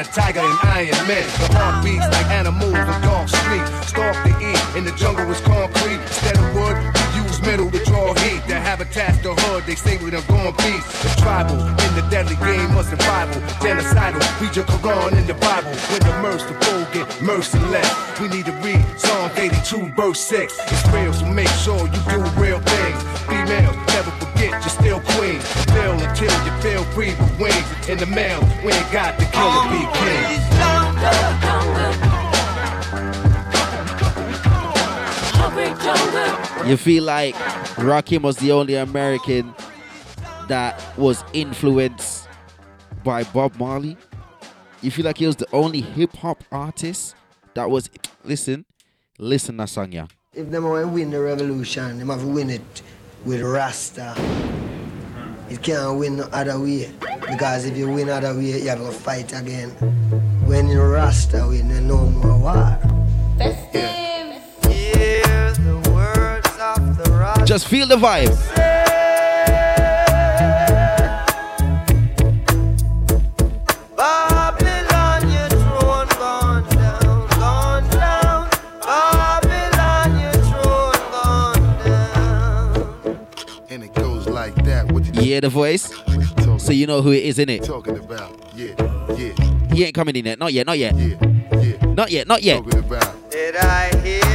[0.06, 1.26] the tiger and iron men.
[1.40, 3.66] The heart beats like animals in dark street.
[3.86, 6.00] Stalk to eat, in the jungle is concrete.
[6.00, 8.42] Instead of wood, we use metal to draw heat.
[8.46, 10.86] The habitat's the hood, they say we done gone beast.
[11.02, 13.40] The tribal, in the deadly game of survival.
[13.62, 15.72] Genocidal, read your Quran in the Bible.
[15.90, 17.90] When the merciful get merciless,
[18.20, 20.58] we need to read Psalm 82, verse 6.
[20.58, 23.02] It's real, so make sure you do real things.
[23.26, 25.40] Females, never forget you're still queen.
[25.40, 27.88] Feel until you feel free with wings.
[27.88, 30.40] In the mail, we ain't got to kill to be king.
[36.68, 37.34] You feel like
[37.76, 39.54] Rakim was the only American
[40.48, 42.28] that was influenced
[43.04, 43.96] by Bob Marley?
[44.82, 47.14] You feel like he was the only hip hop artist
[47.54, 47.88] that was.
[48.24, 48.64] Listen,
[49.18, 50.06] listen that song, yeah.
[50.34, 52.82] If them want to win the revolution, they have to win it
[53.26, 54.14] with Rasta.
[54.16, 55.52] Mm-hmm.
[55.52, 56.90] It can't win no other way.
[57.20, 59.70] Because if you win other way, you have to fight again.
[60.46, 62.78] When you Rasta win, there's no more war.
[67.44, 68.66] Just feel the vibe.
[73.96, 74.35] Babylon,
[85.26, 85.92] You hear the voice?
[86.58, 87.66] So you know who it is, innit?
[87.66, 88.30] talking about?
[88.54, 88.74] Yeah,
[89.18, 90.38] yeah, He ain't coming in yet.
[90.38, 90.94] Not yet, not yet.
[91.96, 92.62] Not yet, not yet.
[92.62, 93.30] talking about.
[93.32, 94.25] Did I hear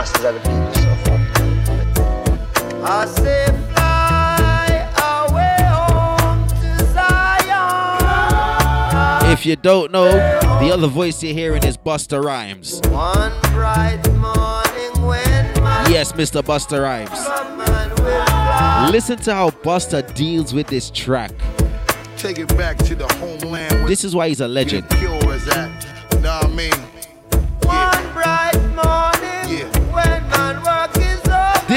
[0.00, 1.16] Masters of the people suffer.
[2.82, 3.44] I say
[3.74, 4.68] fly
[5.28, 6.70] away home to
[9.20, 9.30] Zion.
[9.30, 10.10] If you don't know,
[10.60, 12.80] the other voice you're hearing is Busta Rhymes.
[12.88, 16.40] One bright morning when my Yes, Mr.
[16.42, 17.10] Busta Rhymes.
[17.10, 18.88] woman will fly.
[18.90, 21.32] Listen to how Busta deals with this track.
[22.16, 24.88] Take it back to the homeland This is why he's a legend.
[24.88, 25.68] pure is at.
[26.22, 26.72] Know what I mean?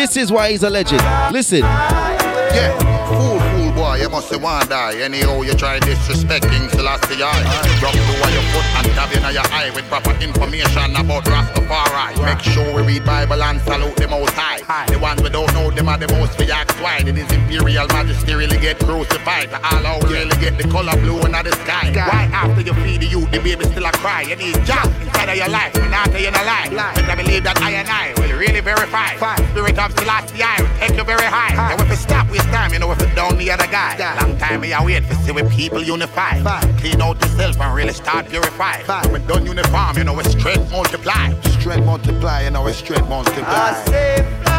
[0.04, 1.01] This is why he's a legend.
[1.32, 1.60] Listen.
[1.60, 2.76] Yeah,
[3.08, 4.99] fool, fool boy, you must one die.
[4.99, 7.32] Anyhow, you try disrespect King Selassie I.
[7.80, 12.13] Drop where your foot and dab in your eye with proper information about Rastafari.
[12.23, 14.86] Make sure we read Bible and salute the Most High.
[14.88, 17.01] The ones we don't know, them are the most for ask why.
[17.01, 19.49] Did his imperial majesty really get crucified?
[19.51, 21.91] To all out really get the color blue in the sky.
[21.93, 24.21] Why after you feed the youth, the baby still a cry?
[24.21, 26.69] You need job inside of your life, and not tell you no lie.
[26.95, 29.15] But I believe that I and I will really verify.
[29.51, 31.55] Spirit of Selassie I will take you very high.
[31.71, 33.97] And if we stop, we time, you know if it down the other guy.
[34.21, 36.39] Long time me I wait for see we people unify.
[36.77, 38.72] Clean out yourself and really start purify.
[39.11, 41.34] When done uniform, you know it's strength multiply.
[41.59, 43.43] Strength multiply, you know it's strength multiply.
[43.45, 44.53] I say fly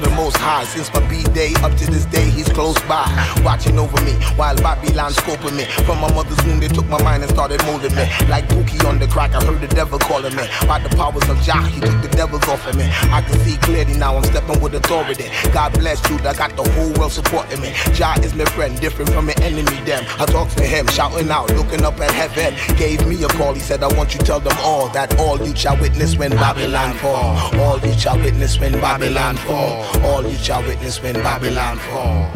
[0.00, 0.64] to the most high.
[0.64, 3.06] Since my B day up to this day, he's close by,
[3.44, 5.64] watching over me while Babylon scoping me.
[5.86, 8.06] From my mother's womb, they took my mind and started molding me.
[8.28, 10.44] Like Pookie on the crack, I heard the devil calling me.
[10.66, 12.84] By the powers of Jah, he took the devils off of me.
[13.10, 15.30] I can see clearly now, I'm stepping with authority.
[15.52, 17.72] God bless you, I got the whole world supporting me.
[17.92, 20.04] Jah is my friend, different from my enemy, them.
[20.18, 22.54] I talk to him, shouting out, looking up at heaven.
[22.76, 25.38] Gave me a call, he said, I want you to tell them all that all
[25.40, 27.36] you shall witness when Babylon fall.
[27.60, 29.87] All you shall witness when Babylon fall.
[30.04, 32.30] All you shall witness when Babylon fall.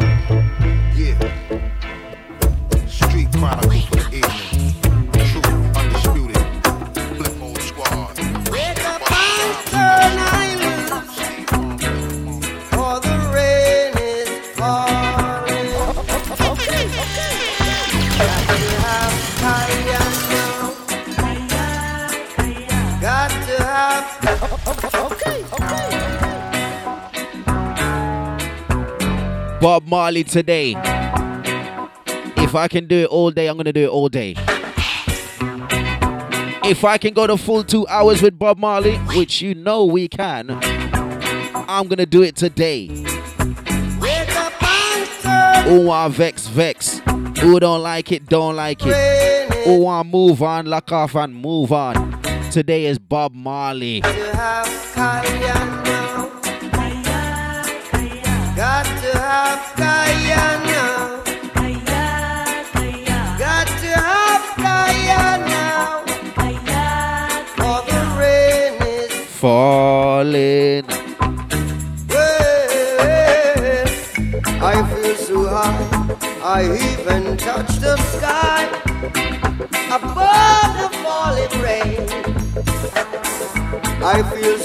[0.95, 1.17] Yeah.
[2.87, 3.82] Street Chronicles
[29.63, 30.71] Bob Marley today.
[32.35, 34.35] If I can do it all day, I'm gonna do it all day.
[36.65, 40.09] If I can go the full two hours with Bob Marley, which you know we
[40.09, 40.59] can,
[41.69, 42.87] I'm gonna do it today.
[45.63, 46.99] Who want vex, vex.
[47.39, 49.53] Who don't like it, don't like it.
[49.63, 52.21] Who want move on, lock off and move on.
[52.51, 54.01] Today is Bob Marley.
[59.33, 61.23] To have Kaya now.
[63.39, 66.03] Got to have Kaya now.
[66.05, 67.47] Got to have Kaya now.
[67.57, 69.11] For the rain is
[69.41, 70.85] Falling.
[74.61, 75.83] I feel so high,
[76.43, 76.61] I
[76.91, 78.63] even touch the sky
[79.97, 82.05] above the falling rain.
[84.05, 84.57] I feel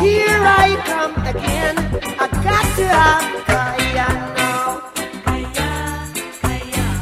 [0.00, 1.76] here I come again.
[2.18, 4.92] I got to have Kaya now.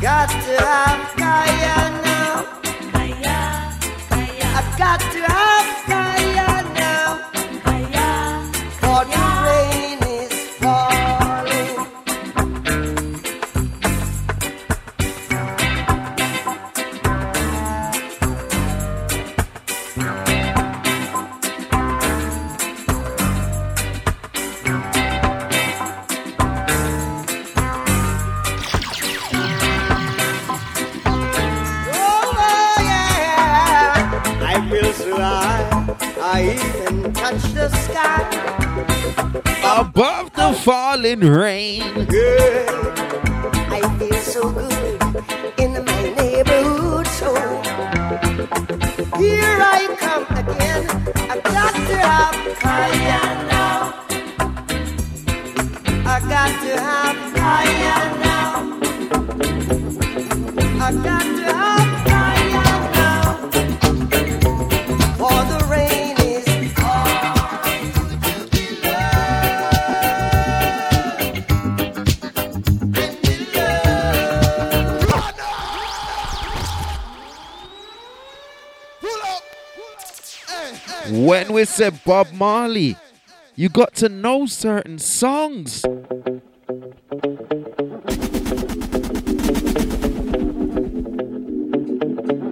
[0.00, 0.95] Got to have
[39.96, 42.04] Above the falling rain.
[42.04, 42.92] Girl,
[43.72, 45.00] I feel so good
[45.58, 47.34] in my neighborhood, so
[49.16, 50.84] here I come again.
[51.30, 54.04] I got to have Kaya now.
[56.04, 58.78] I got to have Kaya now.
[60.78, 61.35] I got
[81.26, 82.94] When we say Bob Marley,
[83.56, 85.84] you got to know certain songs.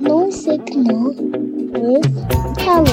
[0.01, 1.15] No signal
[1.71, 2.91] with Kali.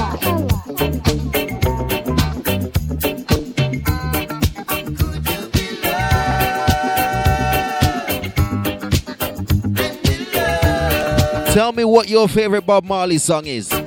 [11.52, 13.81] Tell me what your favorite Bob Marley song is.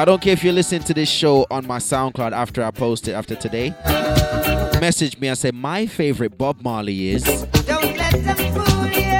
[0.00, 3.06] I don't care if you listen to this show on my SoundCloud after I post
[3.06, 3.74] it after today.
[4.80, 7.22] Message me and say my favorite Bob Marley is.
[7.22, 9.19] Don't let them fool you.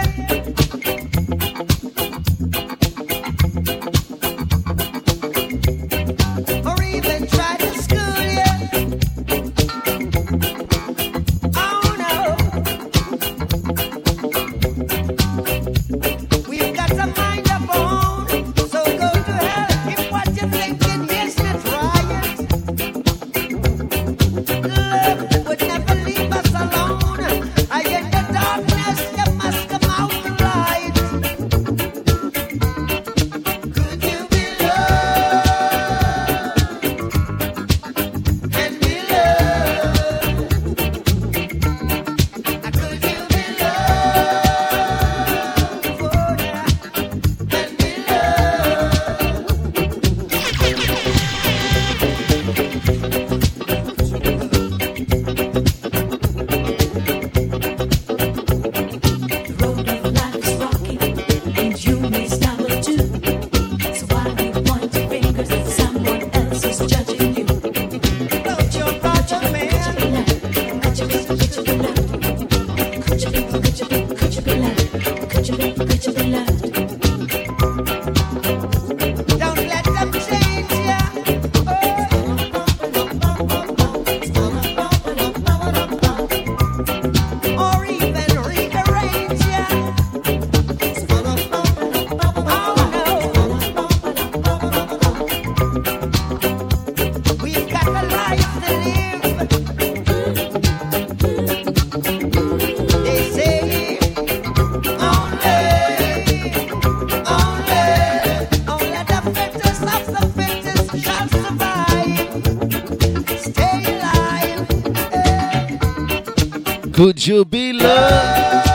[117.00, 118.66] Could you be loved?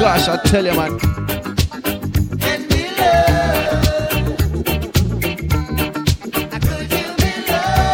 [0.00, 0.92] Gosh, I tell you, man.
[2.40, 3.84] and be loved.
[6.62, 7.92] Could you be loved?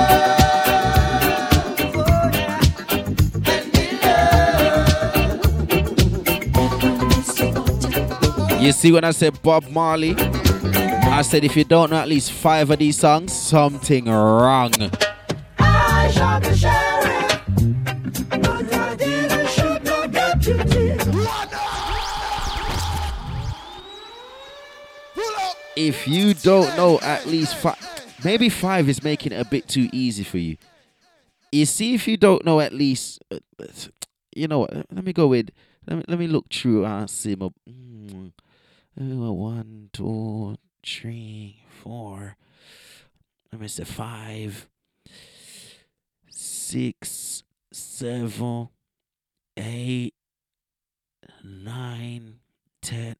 [3.48, 3.84] And be
[8.46, 8.62] loved.
[8.62, 12.30] You see, when I said Bob Marley, I said if you don't know at least
[12.30, 14.70] five of these songs, something wrong.
[26.04, 27.78] If you don't know at least five,
[28.22, 30.58] maybe five is making it a bit too easy for you.
[31.50, 33.38] You see, if you don't know at least, uh,
[34.36, 34.74] you know what?
[34.92, 35.48] Let me go with.
[35.86, 36.84] Let me let me look through.
[36.84, 37.48] Uh, see my.
[37.66, 38.32] Mm,
[39.00, 42.36] uh, one, two, three, four.
[43.50, 44.68] Let me say five,
[46.28, 48.68] six, seven,
[49.56, 50.12] eight,
[51.42, 52.40] nine,
[52.82, 53.16] ten.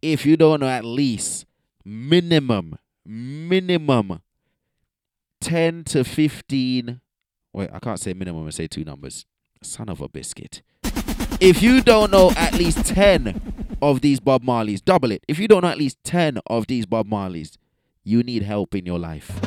[0.00, 1.44] If you don't know at least
[1.84, 4.20] minimum, minimum
[5.40, 7.00] 10 to 15.
[7.52, 9.26] Wait, I can't say minimum and say two numbers.
[9.62, 10.62] Son of a biscuit.
[11.40, 15.24] If you don't know at least 10 of these Bob Marleys, double it.
[15.26, 17.56] If you don't know at least 10 of these Bob Marleys,
[18.04, 19.40] you need help in your life.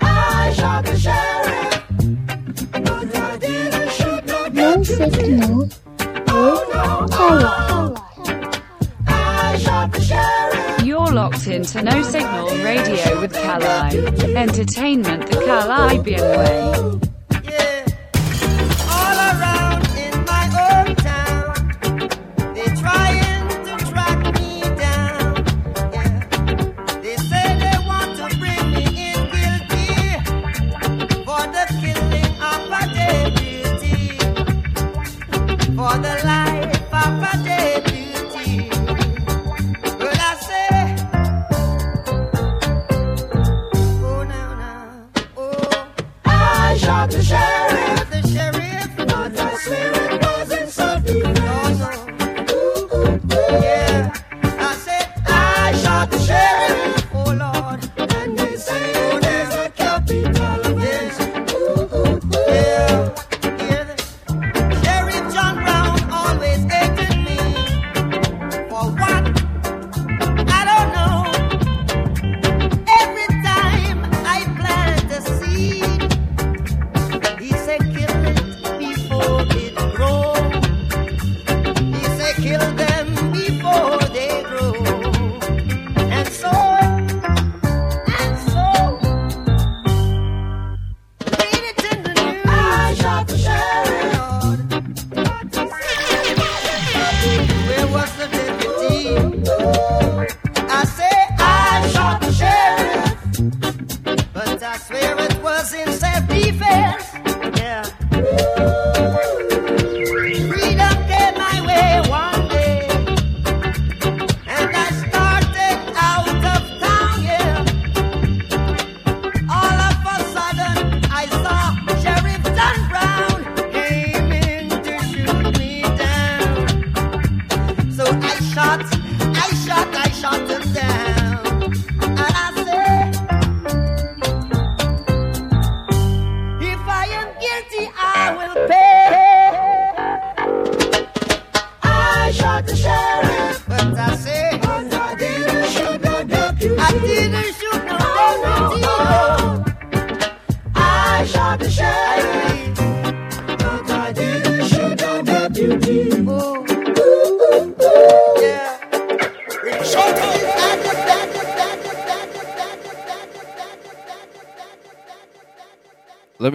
[0.00, 2.24] I shall be sharing.
[2.70, 5.80] But oh, oh, I didn't shoot no No signal with
[6.26, 7.96] Kali.
[9.06, 10.53] I shall be sharing.
[10.53, 10.53] You're
[11.14, 17.03] locked into No Signal Radio with Kali Entertainment the Caribbean way.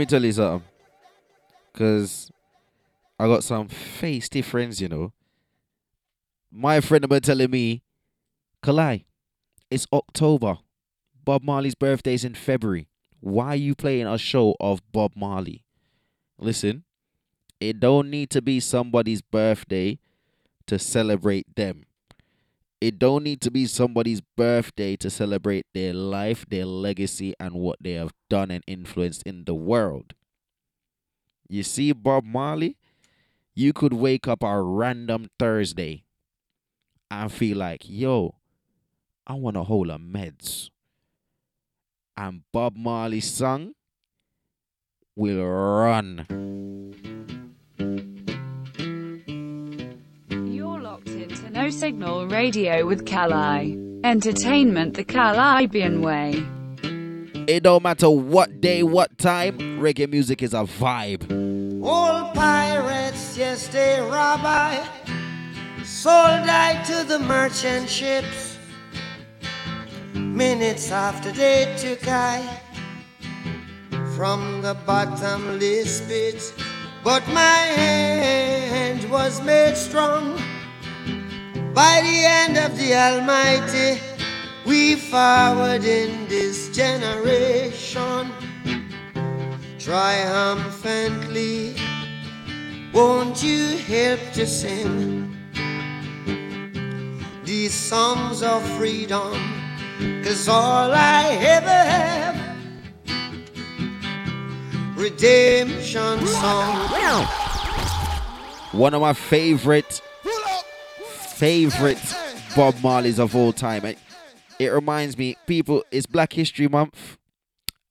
[0.09, 0.67] Tell you something.
[1.71, 2.31] Cause
[3.19, 5.13] I got some feisty friends, you know.
[6.51, 7.83] My friend been telling me,
[8.63, 9.05] Kali,
[9.69, 10.57] it's October.
[11.23, 12.87] Bob Marley's birthday is in February.
[13.19, 15.63] Why are you playing a show of Bob Marley?
[16.39, 16.85] Listen,
[17.59, 19.99] it don't need to be somebody's birthday
[20.65, 21.83] to celebrate them.
[22.81, 27.77] It don't need to be somebody's birthday to celebrate their life, their legacy, and what
[27.81, 30.13] they have done and influenced in the world.
[31.49, 32.77] You see, Bob Marley,
[33.53, 36.03] you could wake up on a random Thursday
[37.11, 38.35] and feel like, yo,
[39.27, 40.69] I want to hold a meds.
[42.15, 43.73] And Bob Marley's song
[45.15, 46.25] will run.
[51.59, 53.77] No Signal Radio with Kali.
[54.05, 56.41] Entertainment the Kalibbean way.
[57.53, 61.29] It don't matter what day, what time, reggae music is a vibe.
[61.83, 64.87] Old pirates, yes, they rob I.
[65.83, 68.57] Sold I to the merchant ships.
[70.13, 72.61] Minutes after they took I
[74.15, 76.53] from the bottomless pit.
[77.03, 80.39] But my hand was made strong
[81.73, 84.01] by the hand of the Almighty.
[84.65, 88.31] We forward in this generation
[89.79, 91.75] triumphantly.
[92.93, 95.35] Won't you help to sing
[97.43, 99.33] these songs of freedom?
[100.23, 102.37] Cause all I ever have,
[104.95, 107.25] redemption song.
[108.71, 110.01] One of my favorite,
[111.39, 111.97] favorite
[112.53, 113.85] Bob Marleys of all time.
[113.85, 113.97] It,
[114.59, 117.17] it reminds me, people, it's Black History Month,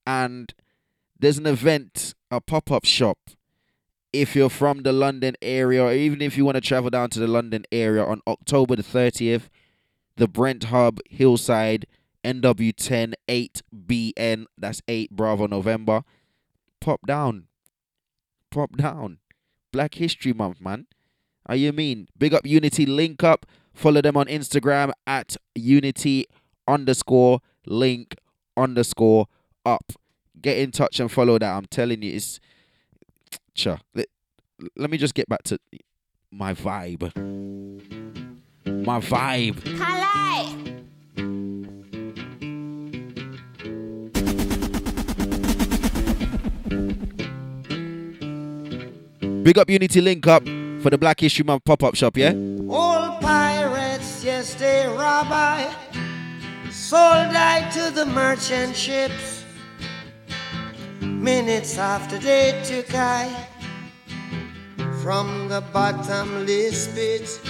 [0.05, 0.53] and
[1.17, 3.17] there's an event, a pop up shop.
[4.13, 7.19] If you're from the London area, or even if you want to travel down to
[7.19, 9.49] the London area on October the 30th,
[10.15, 11.87] the Brent Hub Hillside
[12.23, 16.03] NW10 8BN, that's 8 Bravo November.
[16.79, 17.47] Pop down.
[18.51, 19.17] Pop down.
[19.71, 20.85] Black History Month, man.
[21.49, 22.07] How you mean?
[22.15, 23.43] Big up Unity Link Up.
[23.73, 26.27] Follow them on Instagram at Unity
[26.67, 28.15] underscore link
[28.55, 29.25] underscore
[29.65, 29.93] up.
[30.39, 31.51] Get in touch and follow that.
[31.51, 32.39] I'm telling you, it's
[33.55, 33.79] cha.
[33.95, 34.05] Let,
[34.77, 35.57] let me just get back to
[36.29, 37.15] my vibe.
[38.85, 39.57] My vibe.
[39.75, 40.75] Kali.
[49.41, 50.43] Big up Unity Link Up
[50.81, 52.31] for the Black History Month pop up shop, yeah?
[52.31, 55.73] Old pirates, yes, they rob I.
[56.71, 59.43] Sold I to the merchant ships.
[61.01, 63.29] Minutes after they took I
[65.03, 67.41] from the bottomless pit.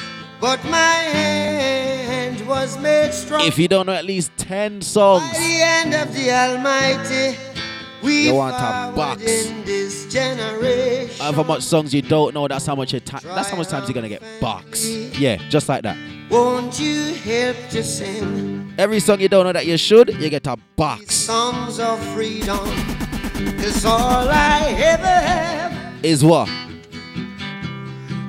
[0.41, 5.37] But my hand was made strong If you don't know at least 10 songs, by
[5.37, 7.48] the end of the Almighty.
[8.01, 9.21] We You want a box.
[9.23, 11.17] in this generation.
[11.19, 13.93] however much songs you don't know, that's how much ti- that's how much times you're
[13.93, 14.85] gonna get box.
[15.19, 15.97] Yeah, just like that.
[16.29, 20.47] Won't you help to sing Every song you don't know that you should, you get
[20.47, 21.13] a box.
[21.15, 22.59] songs of freedom?
[23.57, 25.73] Cause all I ever have,
[26.05, 26.49] is what?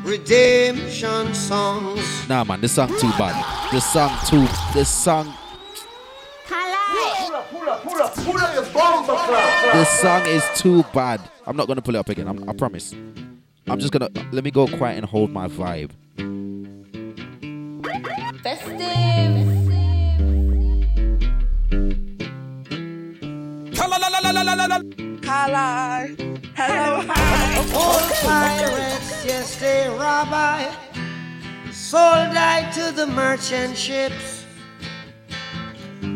[0.02, 2.28] Redemption songs.
[2.28, 3.70] Nah, man, this song too bad.
[3.72, 4.46] This song too.
[4.74, 5.32] This song.
[9.72, 11.20] This song is too bad.
[11.46, 12.28] I'm not gonna pull it up again.
[12.28, 12.94] I'm, I promise.
[13.68, 15.90] I'm just gonna let me go quiet and hold my vibe.
[18.42, 18.80] Festive.
[25.22, 26.16] Hello.
[26.56, 26.96] Hello.
[27.74, 30.68] Old pirates, yes, they rabbi,
[31.70, 34.39] sold I to the merchant ships.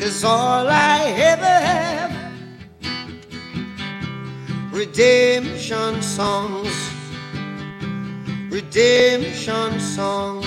[0.00, 2.12] Cause all I ever have,
[4.72, 6.74] redemption songs,
[8.50, 10.46] redemption songs.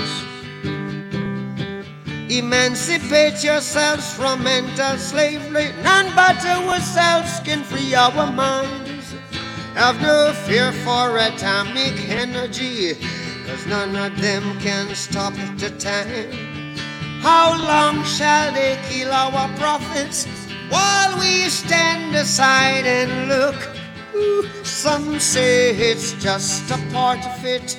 [2.30, 5.70] Emancipate yourselves from mental slavery.
[5.84, 9.14] None but ourselves can free our minds.
[9.76, 12.96] Have no fear for atomic energy,
[13.46, 16.61] cause none of them can stop the time.
[17.22, 20.26] How long shall they kill our prophets
[20.70, 23.56] while we stand aside and look?
[24.16, 27.78] Ooh, some say it's just a part of it.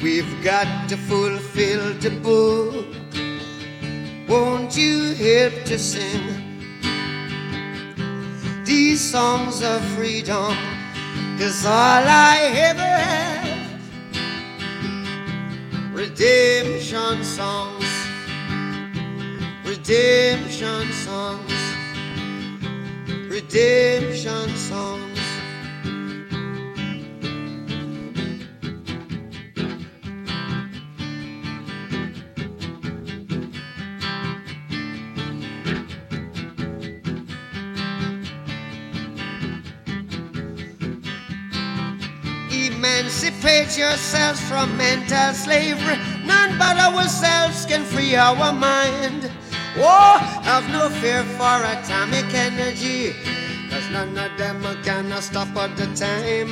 [0.00, 2.86] We've got to fulfill the book.
[4.28, 6.22] Won't you help to sing
[8.64, 10.56] these songs of freedom?
[11.38, 12.38] Cause all I
[12.70, 13.80] ever have,
[15.92, 17.93] redemption songs,
[19.64, 21.52] redemption songs,
[23.30, 25.04] redemption songs.
[42.50, 45.96] Emancipate yourselves from mental slavery.
[46.24, 49.30] None but ourselves can free our mind.
[49.76, 53.12] Oh, have no fear for atomic energy,
[53.68, 56.48] cause none of them can stop at the time.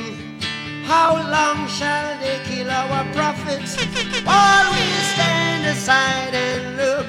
[0.83, 3.77] How long shall they kill our prophets
[4.25, 4.83] while we
[5.13, 7.07] stand aside and look?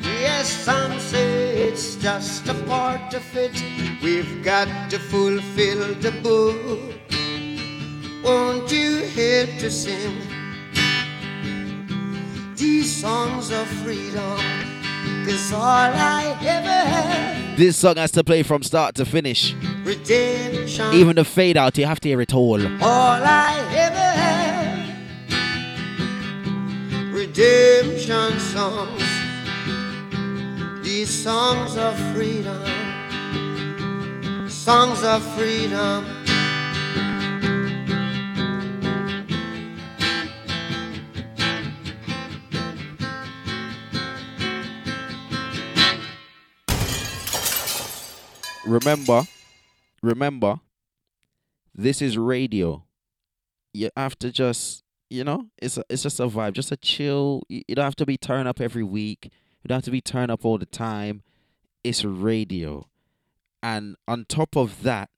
[0.00, 3.52] Yes, some say it's just a part of it.
[4.02, 6.94] We've got to fulfill the book.
[8.24, 10.16] Won't you help to sing
[12.56, 14.79] these songs of freedom?
[15.26, 19.54] Cause all I ever had, This song has to play from start to finish.
[19.84, 20.92] redemption.
[20.94, 22.60] Even the fade out, you have to hear it all.
[22.82, 24.96] all I ever had,
[27.12, 29.02] redemption songs.
[30.82, 32.62] These songs of freedom,
[34.48, 36.04] songs of freedom.
[48.70, 49.22] Remember,
[50.02, 50.60] remember,
[51.74, 52.84] this is radio.
[53.72, 57.42] You have to just, you know, it's a, it's just a vibe, just a chill.
[57.48, 59.30] You you don't have to be turned up every week.
[59.62, 61.22] You don't have to be turned up all the time.
[61.82, 62.86] It's radio,
[63.62, 65.08] and on top of that,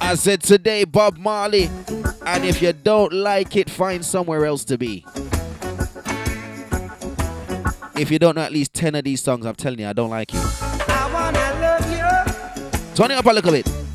[0.00, 1.70] I said today, Bob Marley.
[2.26, 5.06] And if you don't like it, find somewhere else to be.
[7.96, 10.10] If you don't know at least 10 of these songs, I'm telling you, I don't
[10.10, 10.40] like you.
[10.42, 13.87] I wanna love you Turn it up a little bit.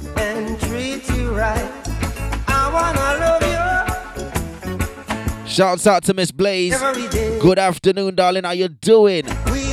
[5.53, 6.75] Shouts out to Miss Blaze.
[7.39, 8.43] Good afternoon, darling.
[8.43, 9.25] How you doing?
[9.51, 9.72] We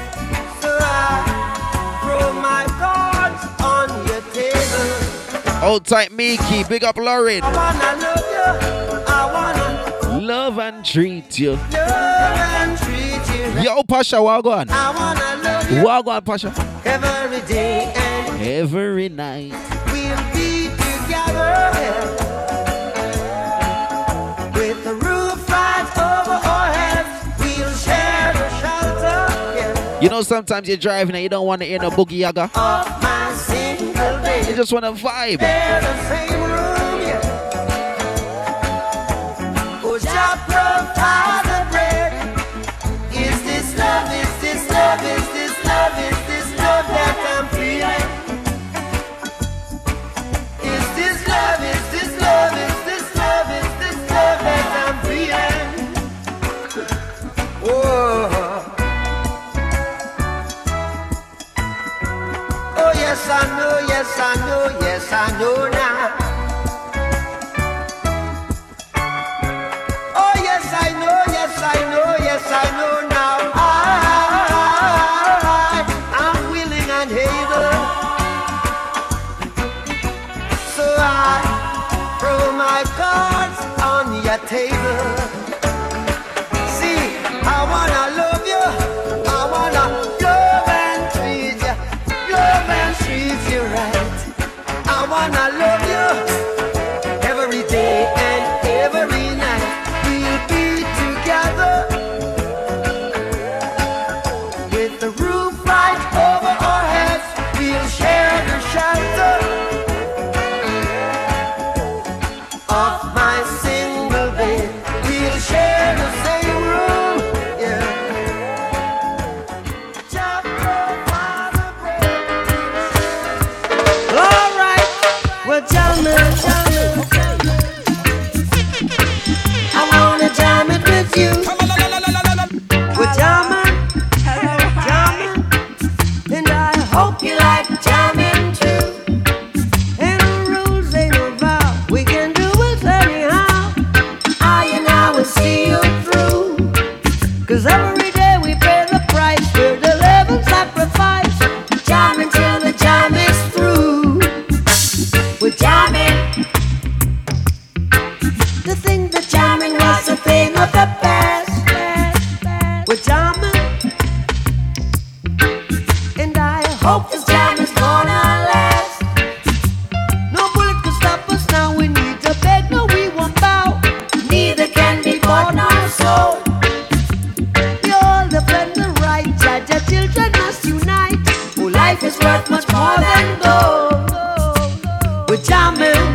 [5.63, 6.63] Old tight Mickey.
[6.63, 7.41] big up Lauren.
[7.41, 7.75] Love,
[10.21, 11.51] love and treat you.
[11.51, 13.61] Love and treat you.
[13.61, 14.65] Yo, Pasha, Wagwan.
[15.83, 16.51] Wagwan, Pasha.
[16.83, 19.51] Every day and every night.
[19.91, 21.53] We'll be together.
[24.55, 30.01] With the roof right over our heads, we'll share the shelter.
[30.03, 32.49] You know, sometimes you're driving and you don't want to hear no boogie yaga.
[32.55, 32.97] Oh,
[34.51, 35.39] I just want to vibe.
[57.63, 58.30] Whoa.
[63.11, 66.30] yes I know, yes I know, yes I know now.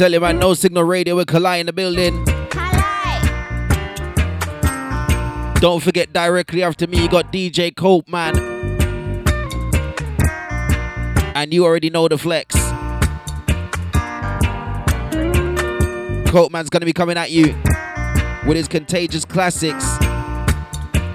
[0.00, 2.24] tell you, man, no signal radio with Kali in the building.
[5.60, 8.34] Don't forget, directly after me, you got DJ Cope, man.
[11.34, 12.54] And you already know the flex.
[16.30, 17.54] Cope man's gonna be coming at you
[18.46, 19.84] with his contagious classics,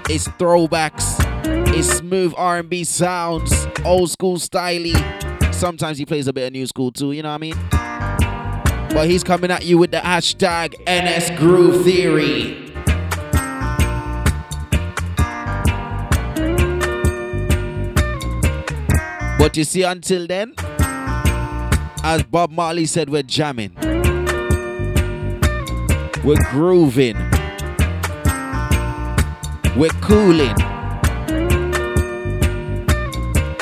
[0.06, 4.94] his throwbacks, his smooth R&B sounds, old school styly.
[5.52, 7.75] Sometimes he plays a bit of new school too, you know what I mean?
[8.90, 12.62] But he's coming at you with the hashtag NS Groove Theory.
[19.38, 20.54] But you see, until then,
[22.02, 23.72] as Bob Marley said, we're jamming.
[26.24, 27.16] We're grooving.
[29.76, 30.54] We're cooling.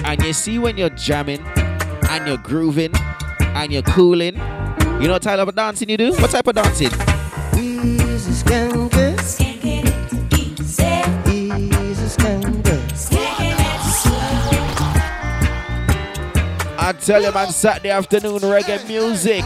[0.04, 1.40] And you see when you're jamming
[2.08, 2.92] and you're grooving
[3.40, 4.33] and you're cooling,
[5.00, 6.12] you know what type of dancing you do?
[6.12, 6.90] What type of dancing?
[7.58, 9.14] Easy skanker.
[11.30, 12.74] Easy skanker.
[16.86, 19.42] I tell you, man, Saturday afternoon reggae music.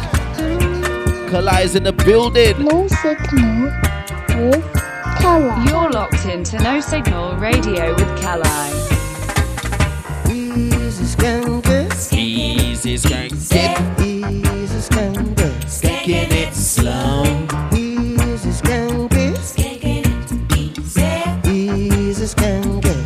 [1.31, 2.65] Kali's in the building.
[2.65, 3.71] No signal
[4.51, 4.73] with
[5.21, 5.71] Kali.
[5.71, 8.49] You're locked into No Signal Radio with Kali.
[10.35, 12.13] Easy skanker.
[12.13, 14.01] Easy skank it.
[14.01, 15.38] Easy skanker.
[15.79, 17.23] Skanking it slow.
[17.73, 19.09] Easy skanker.
[21.47, 22.97] Easy skanker.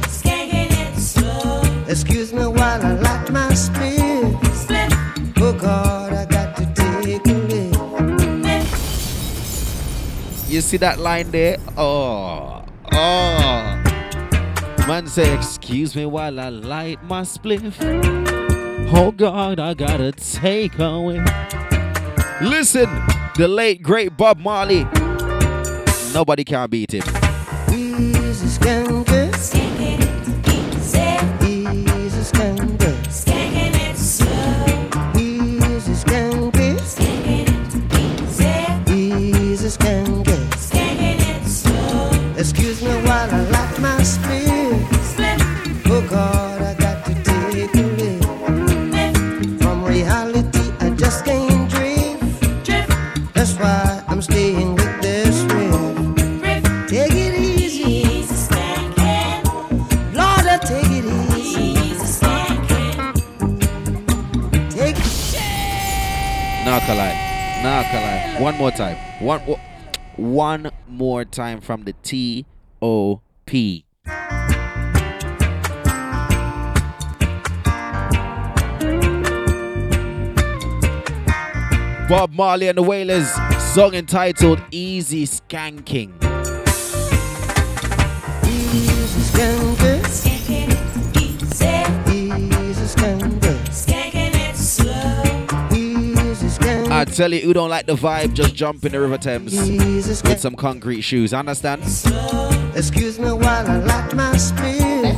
[1.89, 3.53] Excuse me while I light my.
[5.37, 7.75] Oh God, I got to take a lick.
[10.49, 11.59] You see that line there?
[11.77, 13.83] Oh, oh.
[14.87, 17.75] Man say, excuse me while I light my spliff.
[18.95, 21.23] Oh God, I gotta take away.
[22.43, 22.91] Listen,
[23.37, 24.85] the late great Bob Marley.
[26.13, 27.03] Nobody can beat him.
[68.43, 68.97] One more time.
[69.21, 69.41] One,
[70.17, 72.45] one more time from the T
[72.83, 73.85] O P.
[82.09, 83.31] Bob Marley and the Wailers,
[83.75, 86.11] song entitled Easy Skanking.
[88.45, 89.82] easy skanker.
[97.03, 100.23] I tell you, who don't like the vibe, just jump in the River Thames Jesus
[100.23, 101.35] with some concrete shoes.
[101.35, 101.83] Understand?
[102.77, 105.17] Excuse me while I light my spit.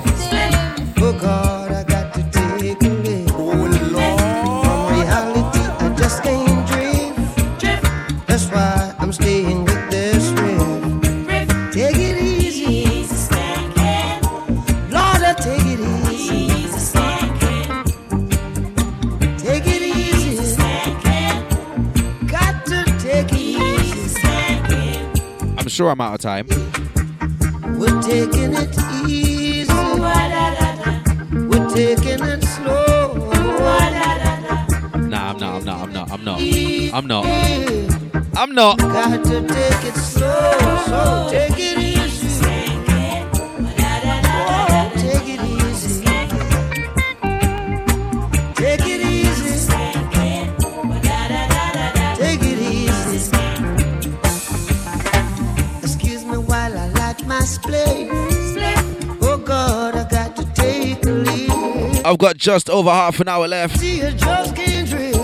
[0.97, 1.64] Oh God,
[25.75, 26.47] sure I'm out of time.
[27.77, 28.79] We're taking it
[29.09, 29.73] easy.
[31.49, 33.15] We're taking it slow.
[35.09, 35.43] Nah, I'm not.
[35.43, 35.81] I'm not.
[35.83, 36.13] I'm not.
[36.13, 36.41] I'm not.
[36.95, 37.27] I'm not.
[38.37, 38.79] I'm not.
[38.79, 40.53] Got to take it slow.
[40.87, 41.84] So take it
[57.47, 57.51] Oh
[62.07, 63.79] I've got just over half an hour left.
[63.79, 65.19] See, you just can't drift.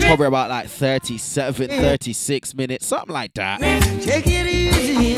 [0.00, 3.60] Probably about like 37, 36 minutes, something like that.
[4.00, 5.16] Take it easy.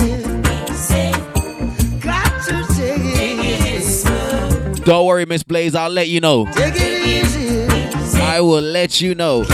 [2.00, 4.08] Got to take it easy.
[4.82, 6.46] Don't worry, Miss Blaze, I'll let you know.
[6.46, 7.68] Take it easy.
[8.20, 9.44] I will let you know.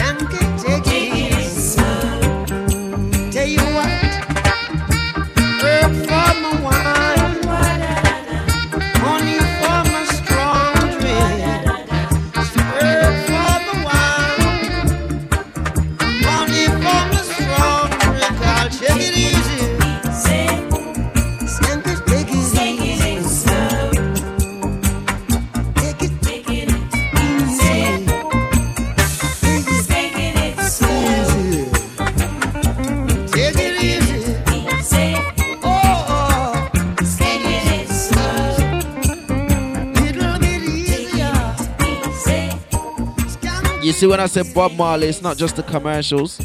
[43.92, 46.38] See, when I said Bob Marley, it's not just the commercials.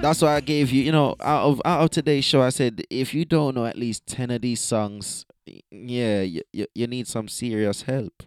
[0.00, 2.82] That's why I gave you, you know, out of out of today's show, I said
[2.88, 5.26] if you don't know at least ten of these songs,
[5.70, 8.22] yeah, you, you, you need some serious help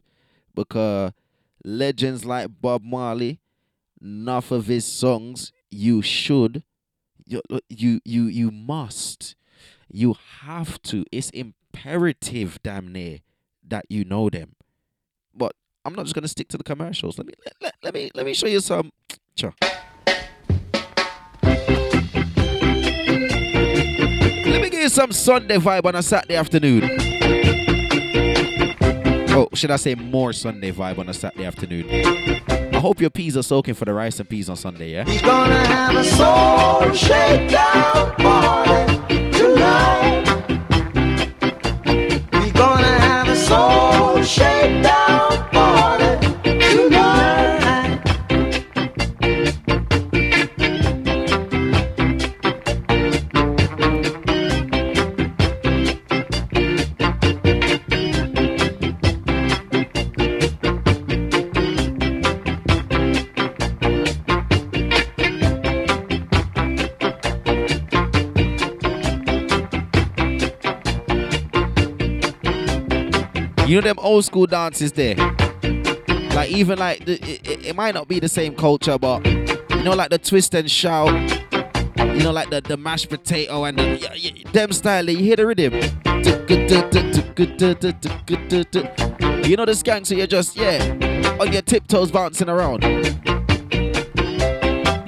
[0.53, 1.11] because
[1.63, 3.39] legends like Bob Marley,
[4.01, 6.63] enough of his songs, you should,
[7.25, 9.35] you you you you must,
[9.89, 11.05] you have to.
[11.11, 13.19] It's imperative, damn near,
[13.65, 14.55] that you know them.
[15.83, 17.17] I'm not just gonna stick to the commercials.
[17.17, 18.91] Let me let, let, let me let me show you some.
[19.35, 19.53] Sure.
[24.43, 26.83] Let me give you some Sunday vibe on a Saturday afternoon.
[29.33, 31.89] Oh, should I say more Sunday vibe on a Saturday afternoon?
[31.89, 35.05] I hope your peas are soaking for the rice and peas on Sunday, yeah?
[35.05, 40.25] He's gonna have a soul shakedown party tonight.
[42.33, 43.80] We're gonna have a soul
[44.23, 47.10] shakedown party tonight.
[73.72, 75.15] You know them old school dances there.
[76.35, 79.93] Like even like the, it, it, might not be the same culture, but you know
[79.93, 81.07] like the twist and shout.
[81.98, 85.10] You know like the, the mashed potato and the yeah, them style.
[85.10, 85.76] You hear the rhythm.
[89.45, 92.84] You know the skank, so you're just yeah on your tiptoes bouncing around.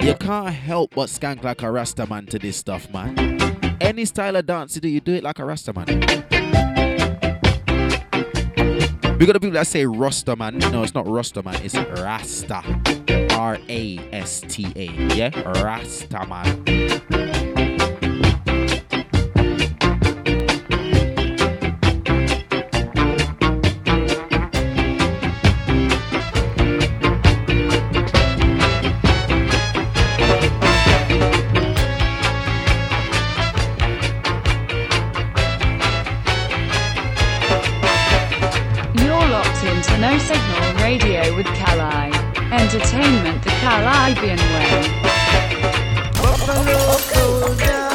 [0.02, 3.38] You can't help but skank like a Rasta man to this stuff, man.
[3.82, 6.43] Any style of dance you do, you do it like a Rasta man.
[9.18, 10.58] We got the people that say Rasta man.
[10.58, 11.54] No, it's not Rasta man.
[11.62, 12.62] It's Rasta.
[13.34, 14.86] R A S T A.
[15.14, 16.73] Yeah, Rasta man.
[40.04, 42.12] No Signal Radio with Kali.
[42.52, 44.82] Entertainment the Kalibbean way.
[46.20, 47.88] Buffalo soldier,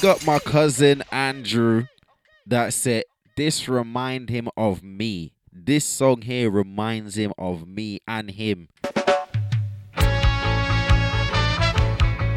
[0.00, 1.84] Big up my cousin Andrew
[2.46, 3.04] that said
[3.36, 5.34] this remind him of me.
[5.52, 8.68] This song here reminds him of me and him.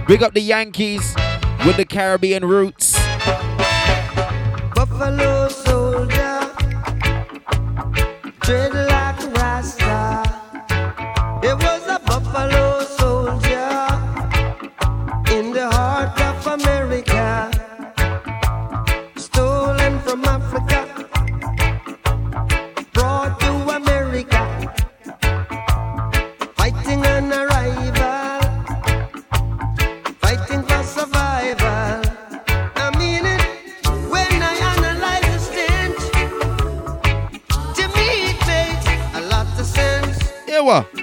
[0.07, 1.15] Big up the Yankees
[1.65, 2.99] with the Caribbean roots.
[4.75, 5.47] Buffalo
[40.73, 41.02] Noah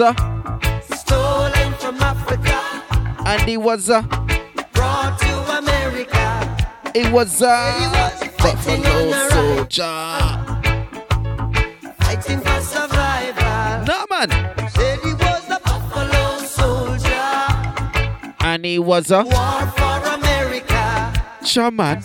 [0.00, 0.12] uh,
[0.94, 2.60] stolen from Africa,
[3.26, 4.02] and he was uh,
[4.72, 6.56] brought to America.
[6.94, 7.48] it was uh,
[8.38, 9.84] fighting Buffalo Soldier.
[12.00, 13.84] Fighting for survival.
[13.86, 14.30] No man.
[14.70, 18.34] Said he was a Buffalo soldier.
[18.40, 21.12] And he was a War for America.
[21.44, 22.02] shaman.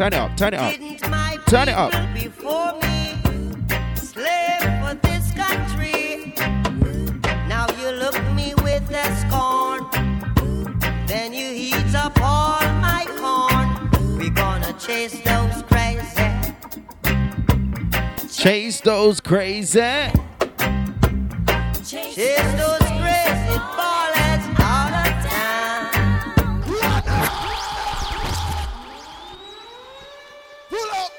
[0.00, 0.74] Up, turn it up, turn it up,
[1.46, 1.92] turn it up.
[1.92, 2.14] Turn it up.
[2.14, 3.16] before me.
[3.94, 6.34] Slave for this country.
[7.48, 9.86] Now you look me with a scorn.
[11.06, 11.54] Then you
[11.94, 14.18] up all my corn.
[14.18, 16.30] We gonna chase those crazy.
[18.28, 20.10] Chase those crazy.
[21.84, 22.83] Chase those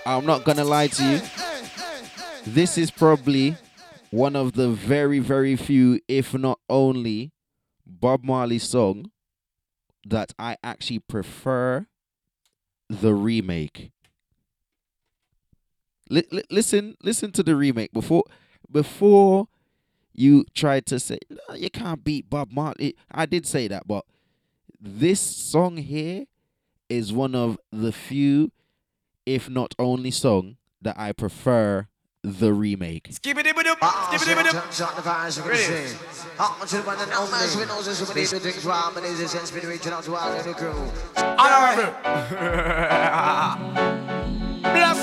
[0.05, 1.21] I'm not gonna lie to you.
[2.45, 3.55] This is probably
[4.11, 7.31] one of the very, very few, if not only,
[7.85, 9.11] Bob Marley song
[10.07, 11.87] that I actually prefer
[12.89, 13.91] the remake.
[16.09, 18.23] Li- li- listen, listen to the remake before
[18.71, 19.47] before
[20.13, 22.95] you try to say "No, you can't beat Bob Marley.
[23.11, 24.05] I did say that, but
[24.79, 26.25] this song here
[26.89, 28.51] is one of the few,
[29.25, 31.87] if not only, song that I prefer
[32.23, 33.09] the remake.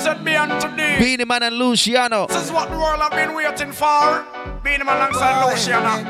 [0.03, 0.99] Blessed be unto thee.
[0.99, 2.27] Beenie Man and Luciano.
[2.27, 4.25] This is what the world have been waiting for.
[4.63, 6.03] Being him alongside Luciano.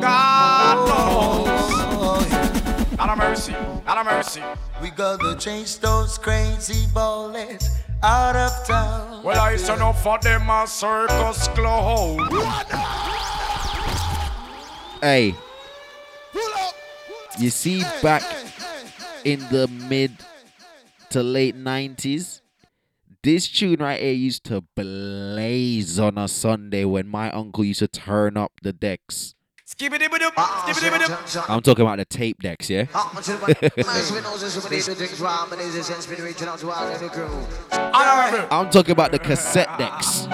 [0.00, 1.73] God knows.
[2.98, 3.54] Out of mercy.
[3.86, 4.42] Out of mercy.
[4.80, 7.68] We gotta chase those crazy ballers
[8.02, 9.22] out of town.
[9.22, 12.18] Well, I turn up for them a circus clown.
[15.00, 15.34] Hey,
[17.38, 18.22] you see, back
[19.24, 20.12] in the mid
[21.10, 22.42] to late 90s,
[23.22, 27.88] this tune right here used to blaze on a Sunday when my uncle used to
[27.88, 29.34] turn up the decks.
[29.66, 31.44] Skibbity-bidoo, skibbity-bidoo.
[31.48, 32.84] I'm talking about the tape decks, yeah?
[32.94, 33.22] I'm
[38.70, 40.26] talking about the cassette decks.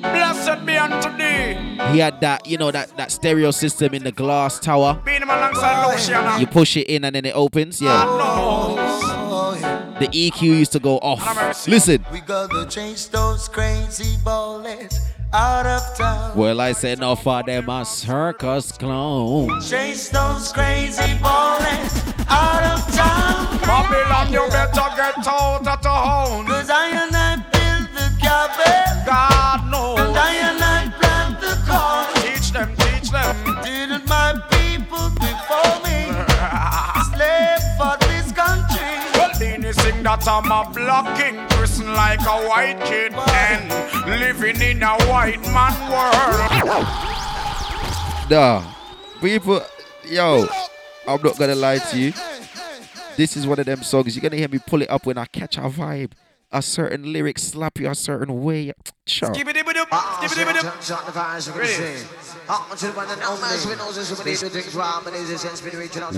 [0.00, 1.56] Blessed be unto thee.
[1.92, 4.98] He had that, you know, that, that stereo system in the glass tower.
[5.04, 6.38] Being him alongside Luciano.
[6.38, 8.06] You push it in and then it opens, yeah.
[9.60, 11.66] The EQ used to go off.
[11.66, 12.04] Listen.
[12.12, 14.98] We gonna chase those crazy ballers
[15.32, 16.36] out of town.
[16.36, 19.60] Well, I said no for them a circus clown.
[19.60, 21.92] Chase those crazy ballers
[22.28, 23.58] out of town.
[23.60, 26.46] Babylon, you better get out of town.
[26.46, 29.04] Cause I and I build the cabin.
[29.06, 30.67] God knows.
[40.08, 45.74] That I'm a blocking person like a white kid and living in a white man
[45.92, 46.88] world.
[48.30, 48.64] Nah,
[49.20, 49.60] people,
[50.06, 50.46] yo,
[51.06, 52.14] I'm not gonna lie to you.
[53.18, 55.26] This is one of them songs you're gonna hear me pull it up when I
[55.26, 56.12] catch a vibe.
[56.50, 58.72] A certain lyric slap you a certain way.
[59.06, 59.28] Sure.
[59.28, 60.64] Skibbity-bidoo, skibbity-bidoo.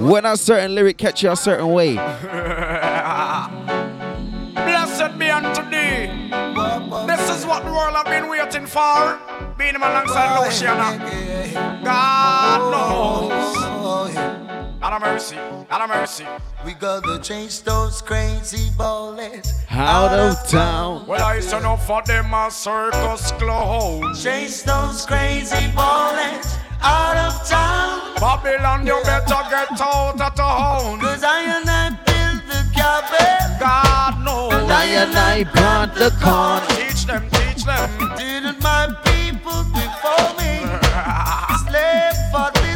[0.08, 1.94] When a certain lyric catch you a certain way.
[4.54, 6.06] Blessed be unto thee.
[7.06, 9.18] This is what the world have been waiting for.
[9.58, 10.96] Being him alongside Luciano.
[11.82, 14.39] God knows.
[14.82, 15.36] Out of mercy.
[15.70, 16.26] Out of mercy.
[16.64, 21.06] We gotta chase those crazy ballers Out of town.
[21.06, 24.14] Well, I turn up for them a circus clown.
[24.14, 28.14] Chase those crazy ballers out of town.
[28.16, 31.00] Babylon, you better get out of town.
[31.00, 33.60] Cause I and I build the cabin.
[33.60, 34.54] God knows.
[34.54, 36.62] And I and I plant the corn.
[36.76, 37.90] Teach them, teach them.
[38.16, 40.64] Didn't my people before me
[41.68, 42.69] slave for this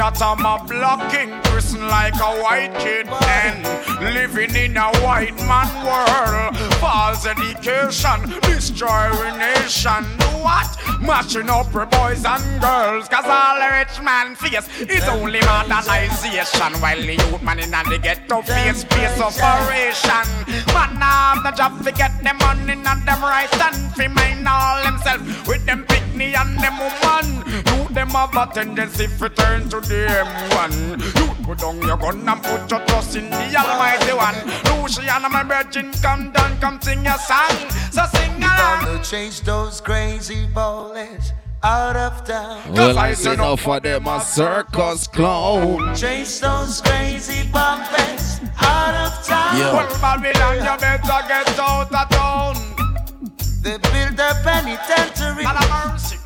[0.00, 5.36] that I'm a black king, person like a white kid, and living in a white
[5.44, 6.56] man world.
[6.80, 10.04] False education, destroying nation.
[10.40, 10.70] What?
[11.10, 16.72] Mashing up for boys and girls, cause all the rich man face is only modernization,
[16.80, 20.24] while the youth man in the ghetto face space operation.
[20.72, 24.84] Man have the job to get them money and them right and fi mind all
[24.84, 27.42] themselves with them picnic and them woman.
[27.66, 31.00] You them have a tendency to turn to them one.
[31.16, 34.38] You put down your gun and put your trust in the Almighty One.
[34.80, 37.68] Luciano, my virgin, come down, come sing your song.
[37.90, 38.84] So sing along.
[38.84, 40.46] Gonna chase those crazy
[41.06, 41.32] bullets
[41.62, 42.72] out of town.
[42.72, 45.94] Well, I say no for them a circus clown.
[45.94, 49.58] Chase those crazy bumpers out of town.
[49.58, 52.56] Well, Babylon, you better get out of town.
[53.62, 55.44] They built a penitentiary.
[55.44, 56.16] God have mercy.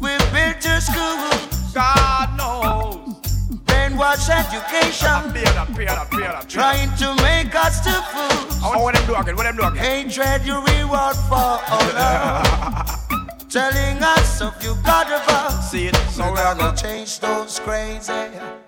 [0.00, 1.50] We built your school.
[1.74, 3.16] God knows.
[3.66, 5.32] Brainwash education.
[5.32, 6.48] Pay that, pay that, pay that.
[6.48, 8.60] Trying to make us to fools.
[8.62, 9.34] Oh, what them do again?
[9.34, 10.06] What them do again?
[10.06, 13.05] Hatred you reward for all love.
[13.48, 15.64] Telling us of you God above.
[15.64, 16.76] See it, so We're we are gonna go.
[16.76, 18.12] change those crazy.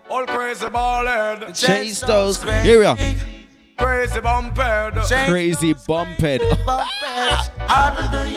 [0.08, 1.54] All crazy ballhead.
[1.58, 2.38] Chase those.
[2.38, 2.68] Crazy.
[2.68, 2.96] Here we are.
[3.78, 5.28] Crazy bumphead.
[5.28, 6.20] Crazy bumped.
[6.20, 6.46] bumpers
[7.68, 8.28] out of the.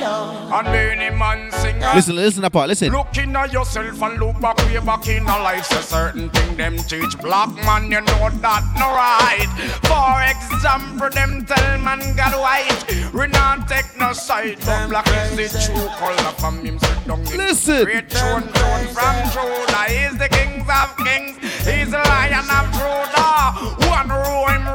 [0.54, 1.80] And many man sing.
[1.80, 2.92] listen, listen apart, listen.
[2.92, 5.66] Look in at yourself and look back way back in a life.
[5.66, 9.50] Say certain thing them teach black man, you know that no right.
[9.88, 13.14] For example, them tell man God white.
[13.14, 14.58] We not take no side.
[14.66, 15.08] But black
[15.40, 17.22] is the true color from him sit down.
[17.22, 17.86] in Listen.
[17.86, 19.86] Great throne, throne from Judah.
[19.88, 21.38] He's the kings of kings.
[21.66, 23.81] He's the lion of Judah.
[23.92, 24.68] One him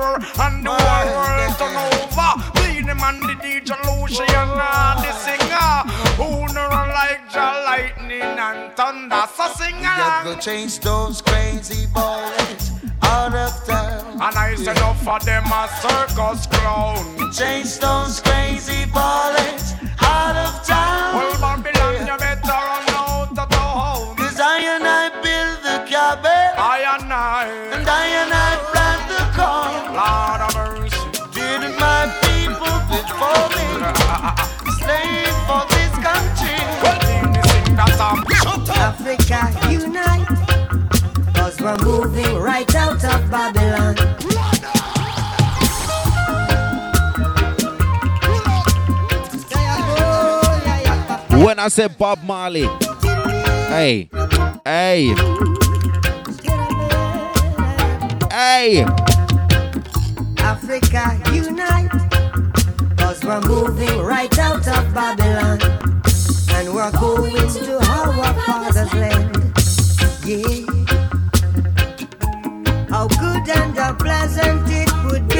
[0.44, 2.30] and the whole world turn over.
[2.56, 5.72] Be the man, the DJ Lucian, uh, the singer.
[6.20, 9.22] Who know like the lightning and thunder.
[9.34, 10.24] So sing You along.
[10.24, 12.72] go change those crazy bullets
[13.02, 14.20] out of town.
[14.20, 17.32] And I said enough for them a circus clown.
[17.32, 19.72] Change those crazy bullets
[41.66, 43.96] we're moving right out of Babylon.
[51.44, 52.68] When I said Bob Marley,
[53.66, 54.08] hey,
[54.64, 55.12] hey,
[58.30, 58.86] hey,
[60.38, 61.90] Africa unite,
[62.96, 65.60] cause we're moving right out of Babylon.
[66.50, 69.36] And we're going to our father's land.
[70.24, 70.85] Yeah.
[72.96, 75.35] How good and how pleasant it would be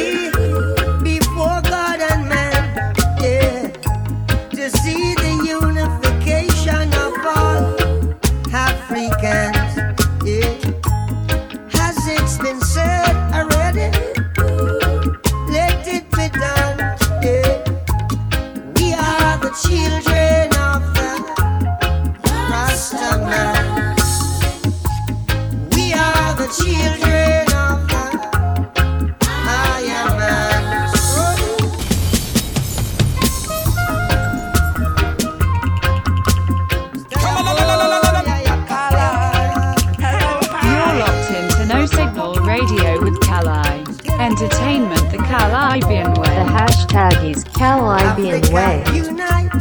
[46.86, 48.84] hashtag is Kalibbean Way.
[48.94, 49.52] Unite,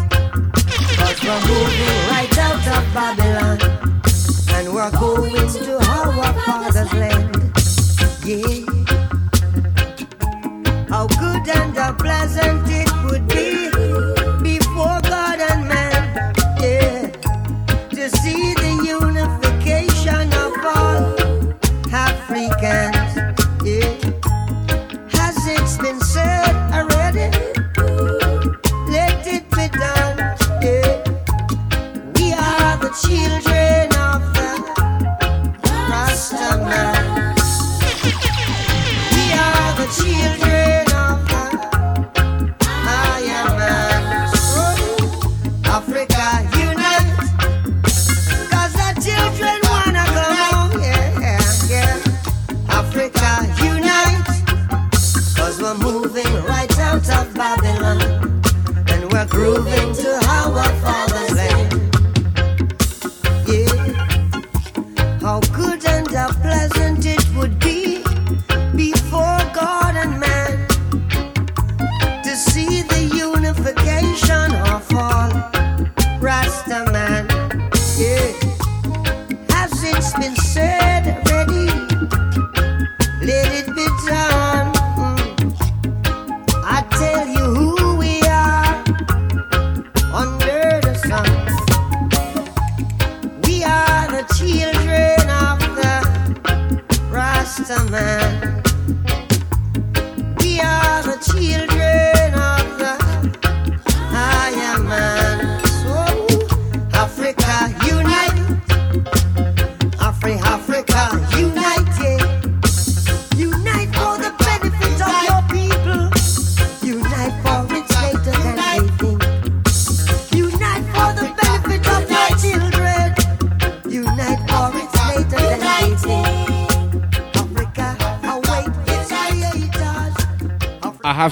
[2.09, 3.59] right out of Babylon,
[4.49, 7.24] and we're going to our father's land.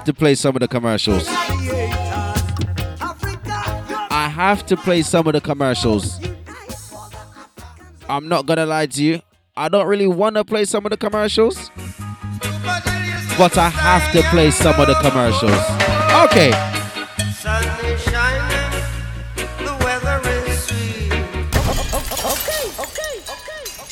[0.03, 1.25] Have to play some of the commercials.
[4.11, 6.19] I have to play some of the commercials.
[8.09, 9.21] I'm not gonna lie to you.
[9.55, 11.69] I don't really want to play some of the commercials,
[13.37, 15.57] but I have to play some of the commercials.
[16.25, 16.51] Okay.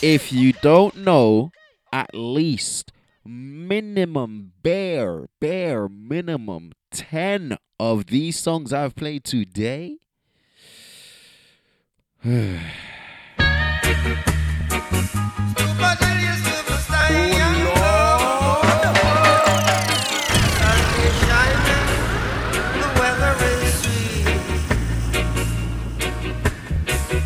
[0.01, 1.51] If you don't know,
[1.93, 2.91] at least
[3.23, 9.97] minimum bare, bare minimum 10 of these songs I've played today.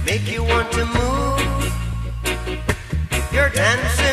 [0.06, 1.06] Make you want to move.
[3.56, 4.05] Dancing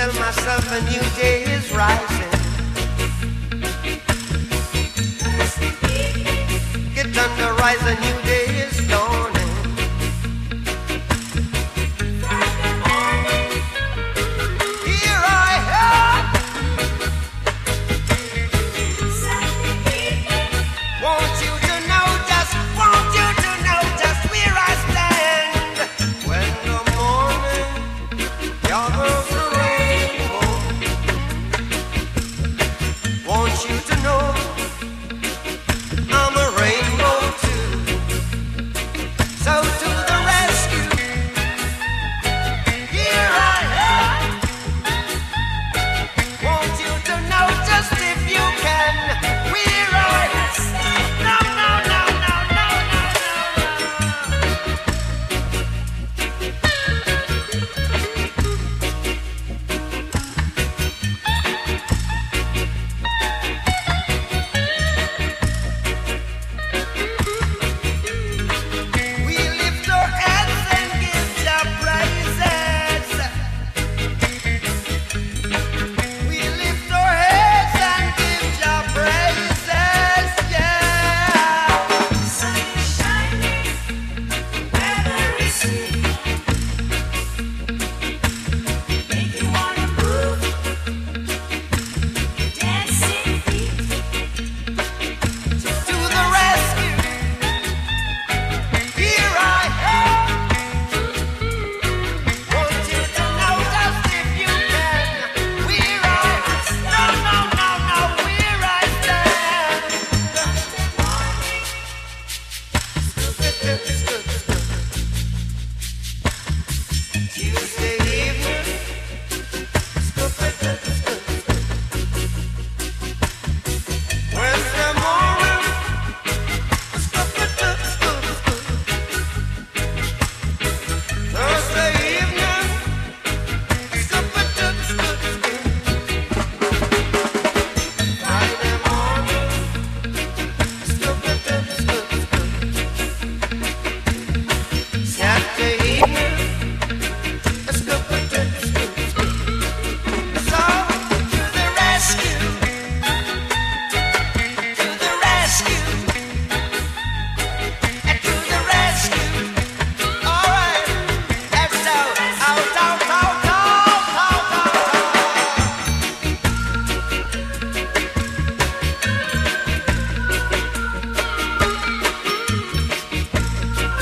[0.00, 2.30] Tell myself a new day is rising.
[6.94, 8.59] Get under rise, a new day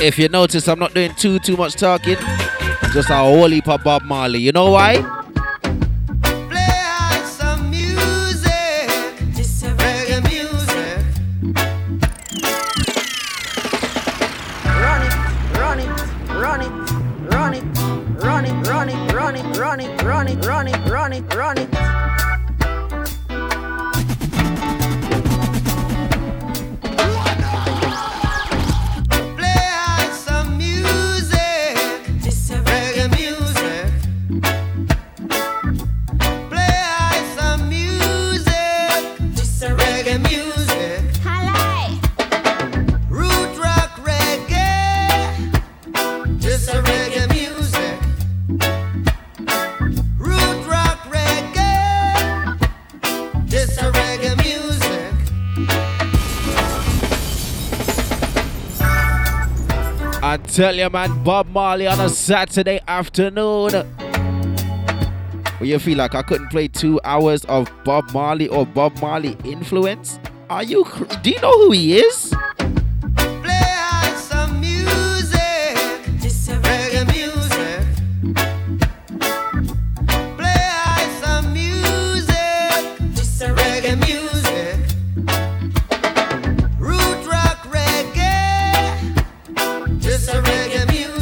[0.09, 2.17] If you notice, I'm not doing too too much talking.
[2.95, 4.39] Just a whole heap of Bob Marley.
[4.39, 5.18] You know why?
[60.29, 63.73] I tell you, man, Bob Marley on a Saturday afternoon.
[63.73, 69.39] Well, you feel like I couldn't play two hours of Bob Marley or Bob Marley
[69.43, 70.19] influence?
[70.51, 70.85] Are you?
[71.23, 72.35] Do you know who he is?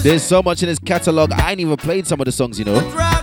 [0.07, 1.33] There's so much in his catalog.
[1.33, 3.16] I ain't even played some of the songs, you know.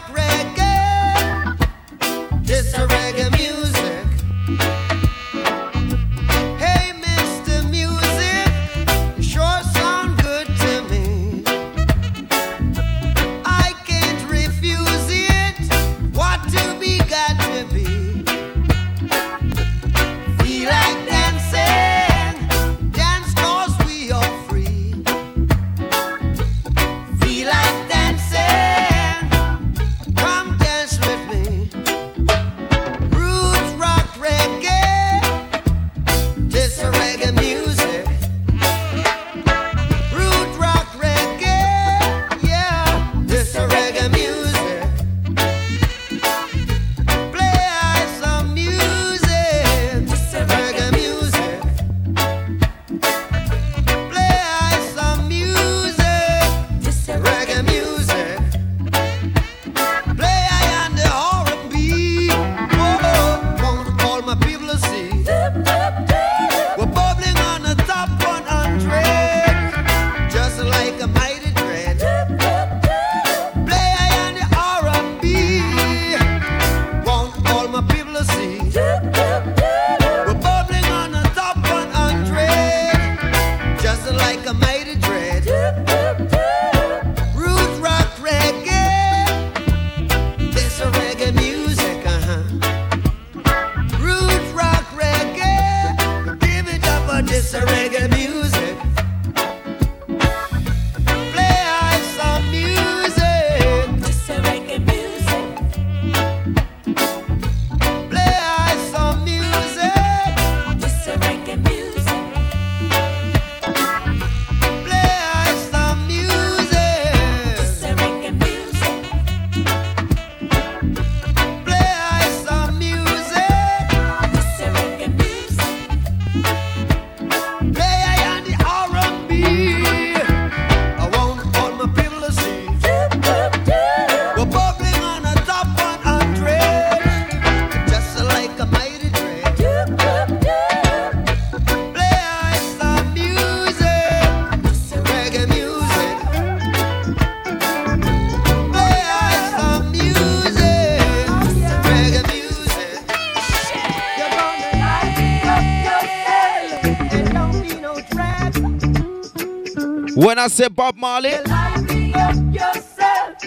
[160.33, 163.37] When I say Bob Marley, Light up yourself.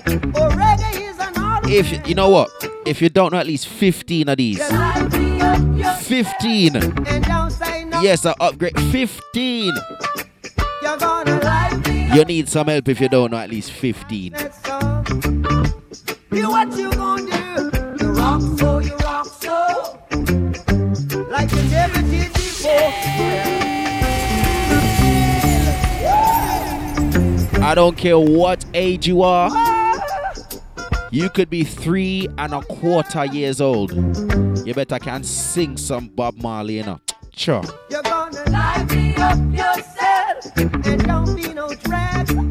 [0.54, 1.68] Reggae is an art.
[1.68, 2.48] if you know what,
[2.86, 5.02] if you don't know at least 15 of these, Light
[5.42, 6.76] up yourself 15.
[6.76, 8.00] and don't say no.
[8.02, 9.74] Yes, I upgrade 15.
[10.80, 14.36] You're gonna light me You need some help if you don't know at least 15.
[16.30, 18.04] You what you gonna do?
[18.04, 18.40] You rock
[27.66, 29.50] I don't care what age you are.
[31.10, 33.90] You could be three and a quarter years old.
[34.64, 37.00] You better can sing some Bob Marley, you know.
[37.34, 37.64] Sure.
[37.90, 40.56] You're gonna light me up yourself
[40.86, 42.45] and don't be no drag.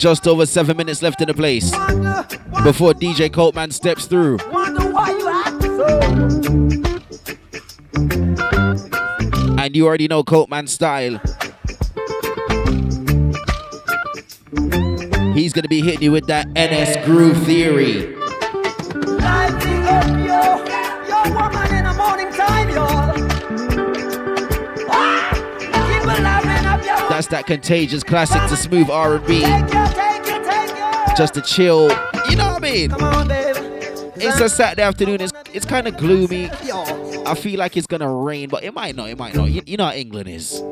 [0.00, 1.70] Just over seven minutes left in the place
[2.64, 4.38] before DJ Coltman steps through.
[9.58, 11.20] And you already know Coltman's style.
[15.34, 18.19] He's gonna be hitting you with that NS Groove Theory.
[27.30, 29.40] That contagious classic to smooth R&B,
[31.16, 31.88] just to chill.
[32.28, 32.92] You know what I mean?
[32.92, 33.30] On.
[34.22, 35.20] It's a Saturday afternoon.
[35.20, 36.50] It's it's kind of gloomy.
[36.50, 39.08] I feel like it's gonna rain, but it might not.
[39.08, 39.50] It might not.
[39.50, 40.62] You, you know how England is.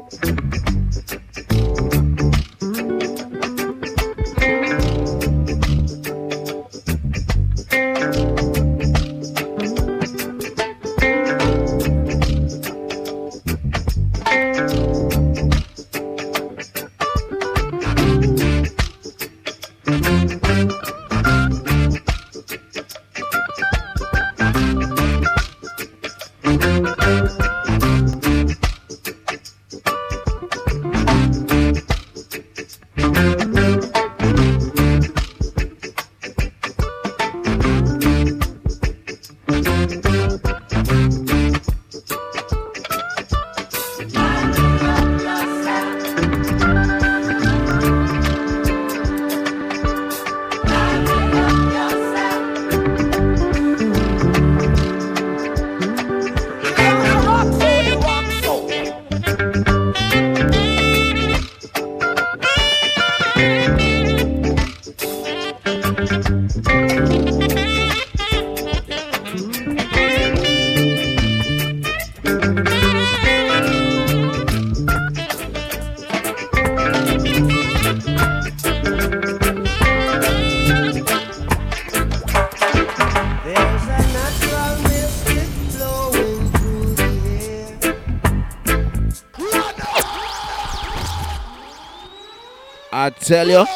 [92.93, 93.67] I tell you,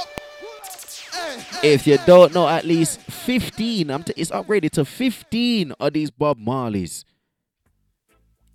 [1.63, 6.11] if you don't know at least 15, I'm t- it's upgraded to 15 of these
[6.11, 7.05] Bob Marleys,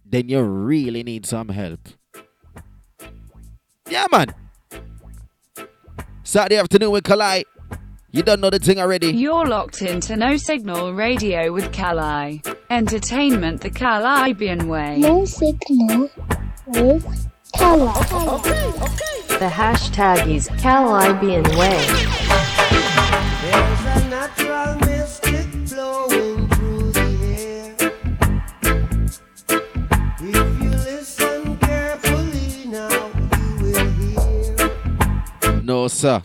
[0.06, 1.80] then you really need some help.
[3.90, 4.34] Yeah, man.
[6.24, 7.46] Saturday afternoon with Kali.
[8.12, 9.12] You don't know the thing already.
[9.12, 12.42] You're locked into No Signal Radio with Kali.
[12.70, 14.98] Entertainment the Kalibbean way.
[14.98, 16.10] No signal
[16.68, 17.86] with Kali.
[19.40, 21.78] The hashtag is Kalibbean Way.
[23.42, 27.08] There's a natural mystic flowing through the
[27.38, 27.76] air.
[30.20, 35.62] If you listen carefully now, you will hear.
[35.62, 36.22] No, sir.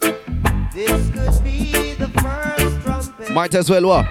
[0.75, 3.31] This could be the first trumpet.
[3.31, 4.07] Might as well what?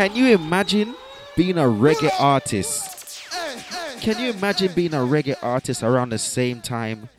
[0.00, 0.94] Can you imagine
[1.36, 3.22] being a reggae artist
[4.00, 7.10] Can you imagine being a reggae artist around the same time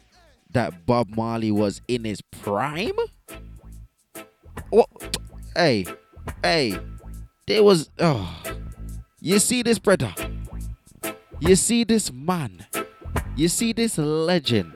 [0.49, 2.97] that Bob Marley was in his prime?
[4.71, 4.89] What?
[5.55, 5.85] Hey,
[6.41, 6.79] hey,
[7.45, 7.91] there was.
[7.99, 8.41] Oh,
[9.19, 10.15] you see this brother?
[11.39, 12.65] You see this man?
[13.35, 14.73] You see this legend?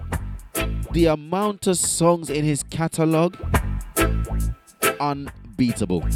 [0.91, 3.35] The amount of songs in his catalog,
[4.99, 6.07] unbeatable,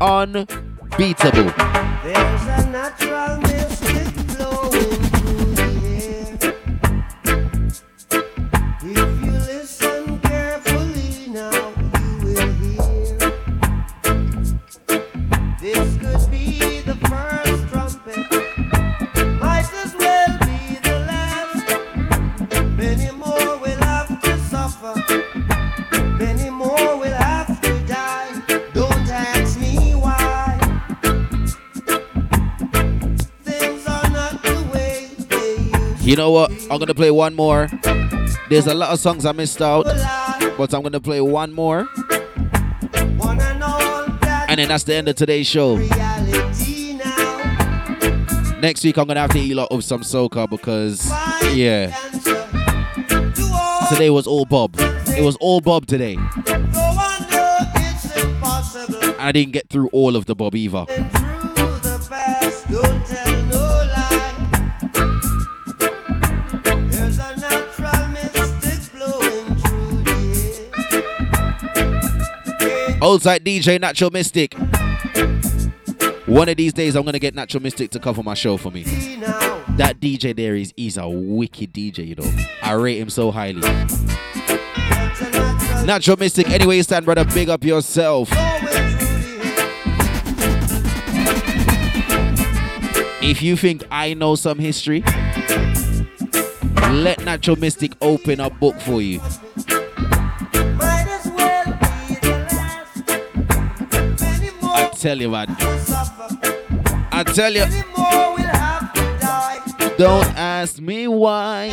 [0.00, 0.73] unbeatable.
[0.96, 6.54] There's a natural mystic blowing through the air.
[8.80, 13.18] If you listen carefully now, you will hear.
[15.60, 18.30] This could be the first trumpet.
[19.40, 21.66] Might as well be the last.
[22.76, 25.23] Many more will have to suffer.
[36.04, 36.52] You know what?
[36.70, 37.66] I'm gonna play one more.
[38.50, 39.84] There's a lot of songs I missed out,
[40.58, 41.88] but I'm gonna play one more.
[44.46, 45.76] And then that's the end of today's show.
[48.60, 51.10] Next week I'm gonna have to eat a lot of some soca because
[51.54, 51.86] yeah.
[53.88, 54.74] Today was all Bob.
[54.78, 56.18] It was all Bob today.
[59.18, 60.84] I didn't get through all of the Bob either.
[73.04, 74.54] The Old side DJ Natural Mystic.
[76.26, 78.84] One of these days, I'm gonna get Natural Mystic to cover my show for me.
[79.76, 82.30] That DJ there is he's a wicked DJ, you know.
[82.62, 83.60] I rate him so highly.
[85.84, 87.26] Natural Mystic, anyway, you stand, brother.
[87.26, 88.30] Big up yourself.
[93.22, 95.04] If you think I know some history,
[96.90, 99.20] let Natural Mystic open a book for you.
[105.04, 105.50] Tell you, what.
[107.12, 107.66] I tell you.
[109.98, 111.68] Don't ask me why.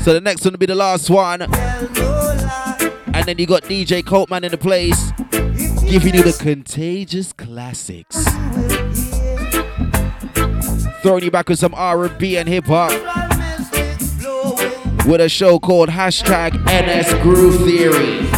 [0.00, 1.42] So the next one will be the last one.
[1.42, 5.12] And then you got DJ Coltman in the place,
[5.90, 8.24] giving you the contagious classics.
[11.02, 13.23] Throwing you back with some R&B and hip hop.
[15.06, 18.33] With a show called hashtag NS Groove Theory.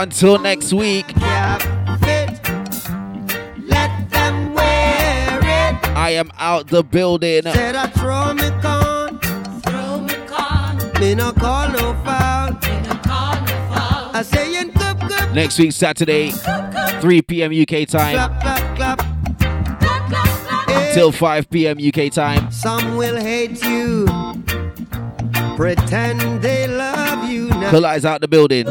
[0.00, 1.60] Until next week, Let
[4.08, 5.88] them wear it.
[5.94, 7.42] I am out the building.
[7.42, 9.18] Said I throw me con.
[9.60, 10.78] Throw me con.
[11.00, 12.52] Me no call no foul.
[12.52, 14.16] Me no call no foul.
[14.16, 15.34] I say in cup cup.
[15.34, 17.52] Next week, Saturday, 3 p.m.
[17.52, 19.02] UK time Clap clap clap.
[20.94, 21.76] till 5 p.m.
[21.78, 22.50] UK time.
[22.50, 24.06] Some will hate you.
[25.56, 27.70] Pretend they love you now.
[27.70, 28.64] Kali's out the building.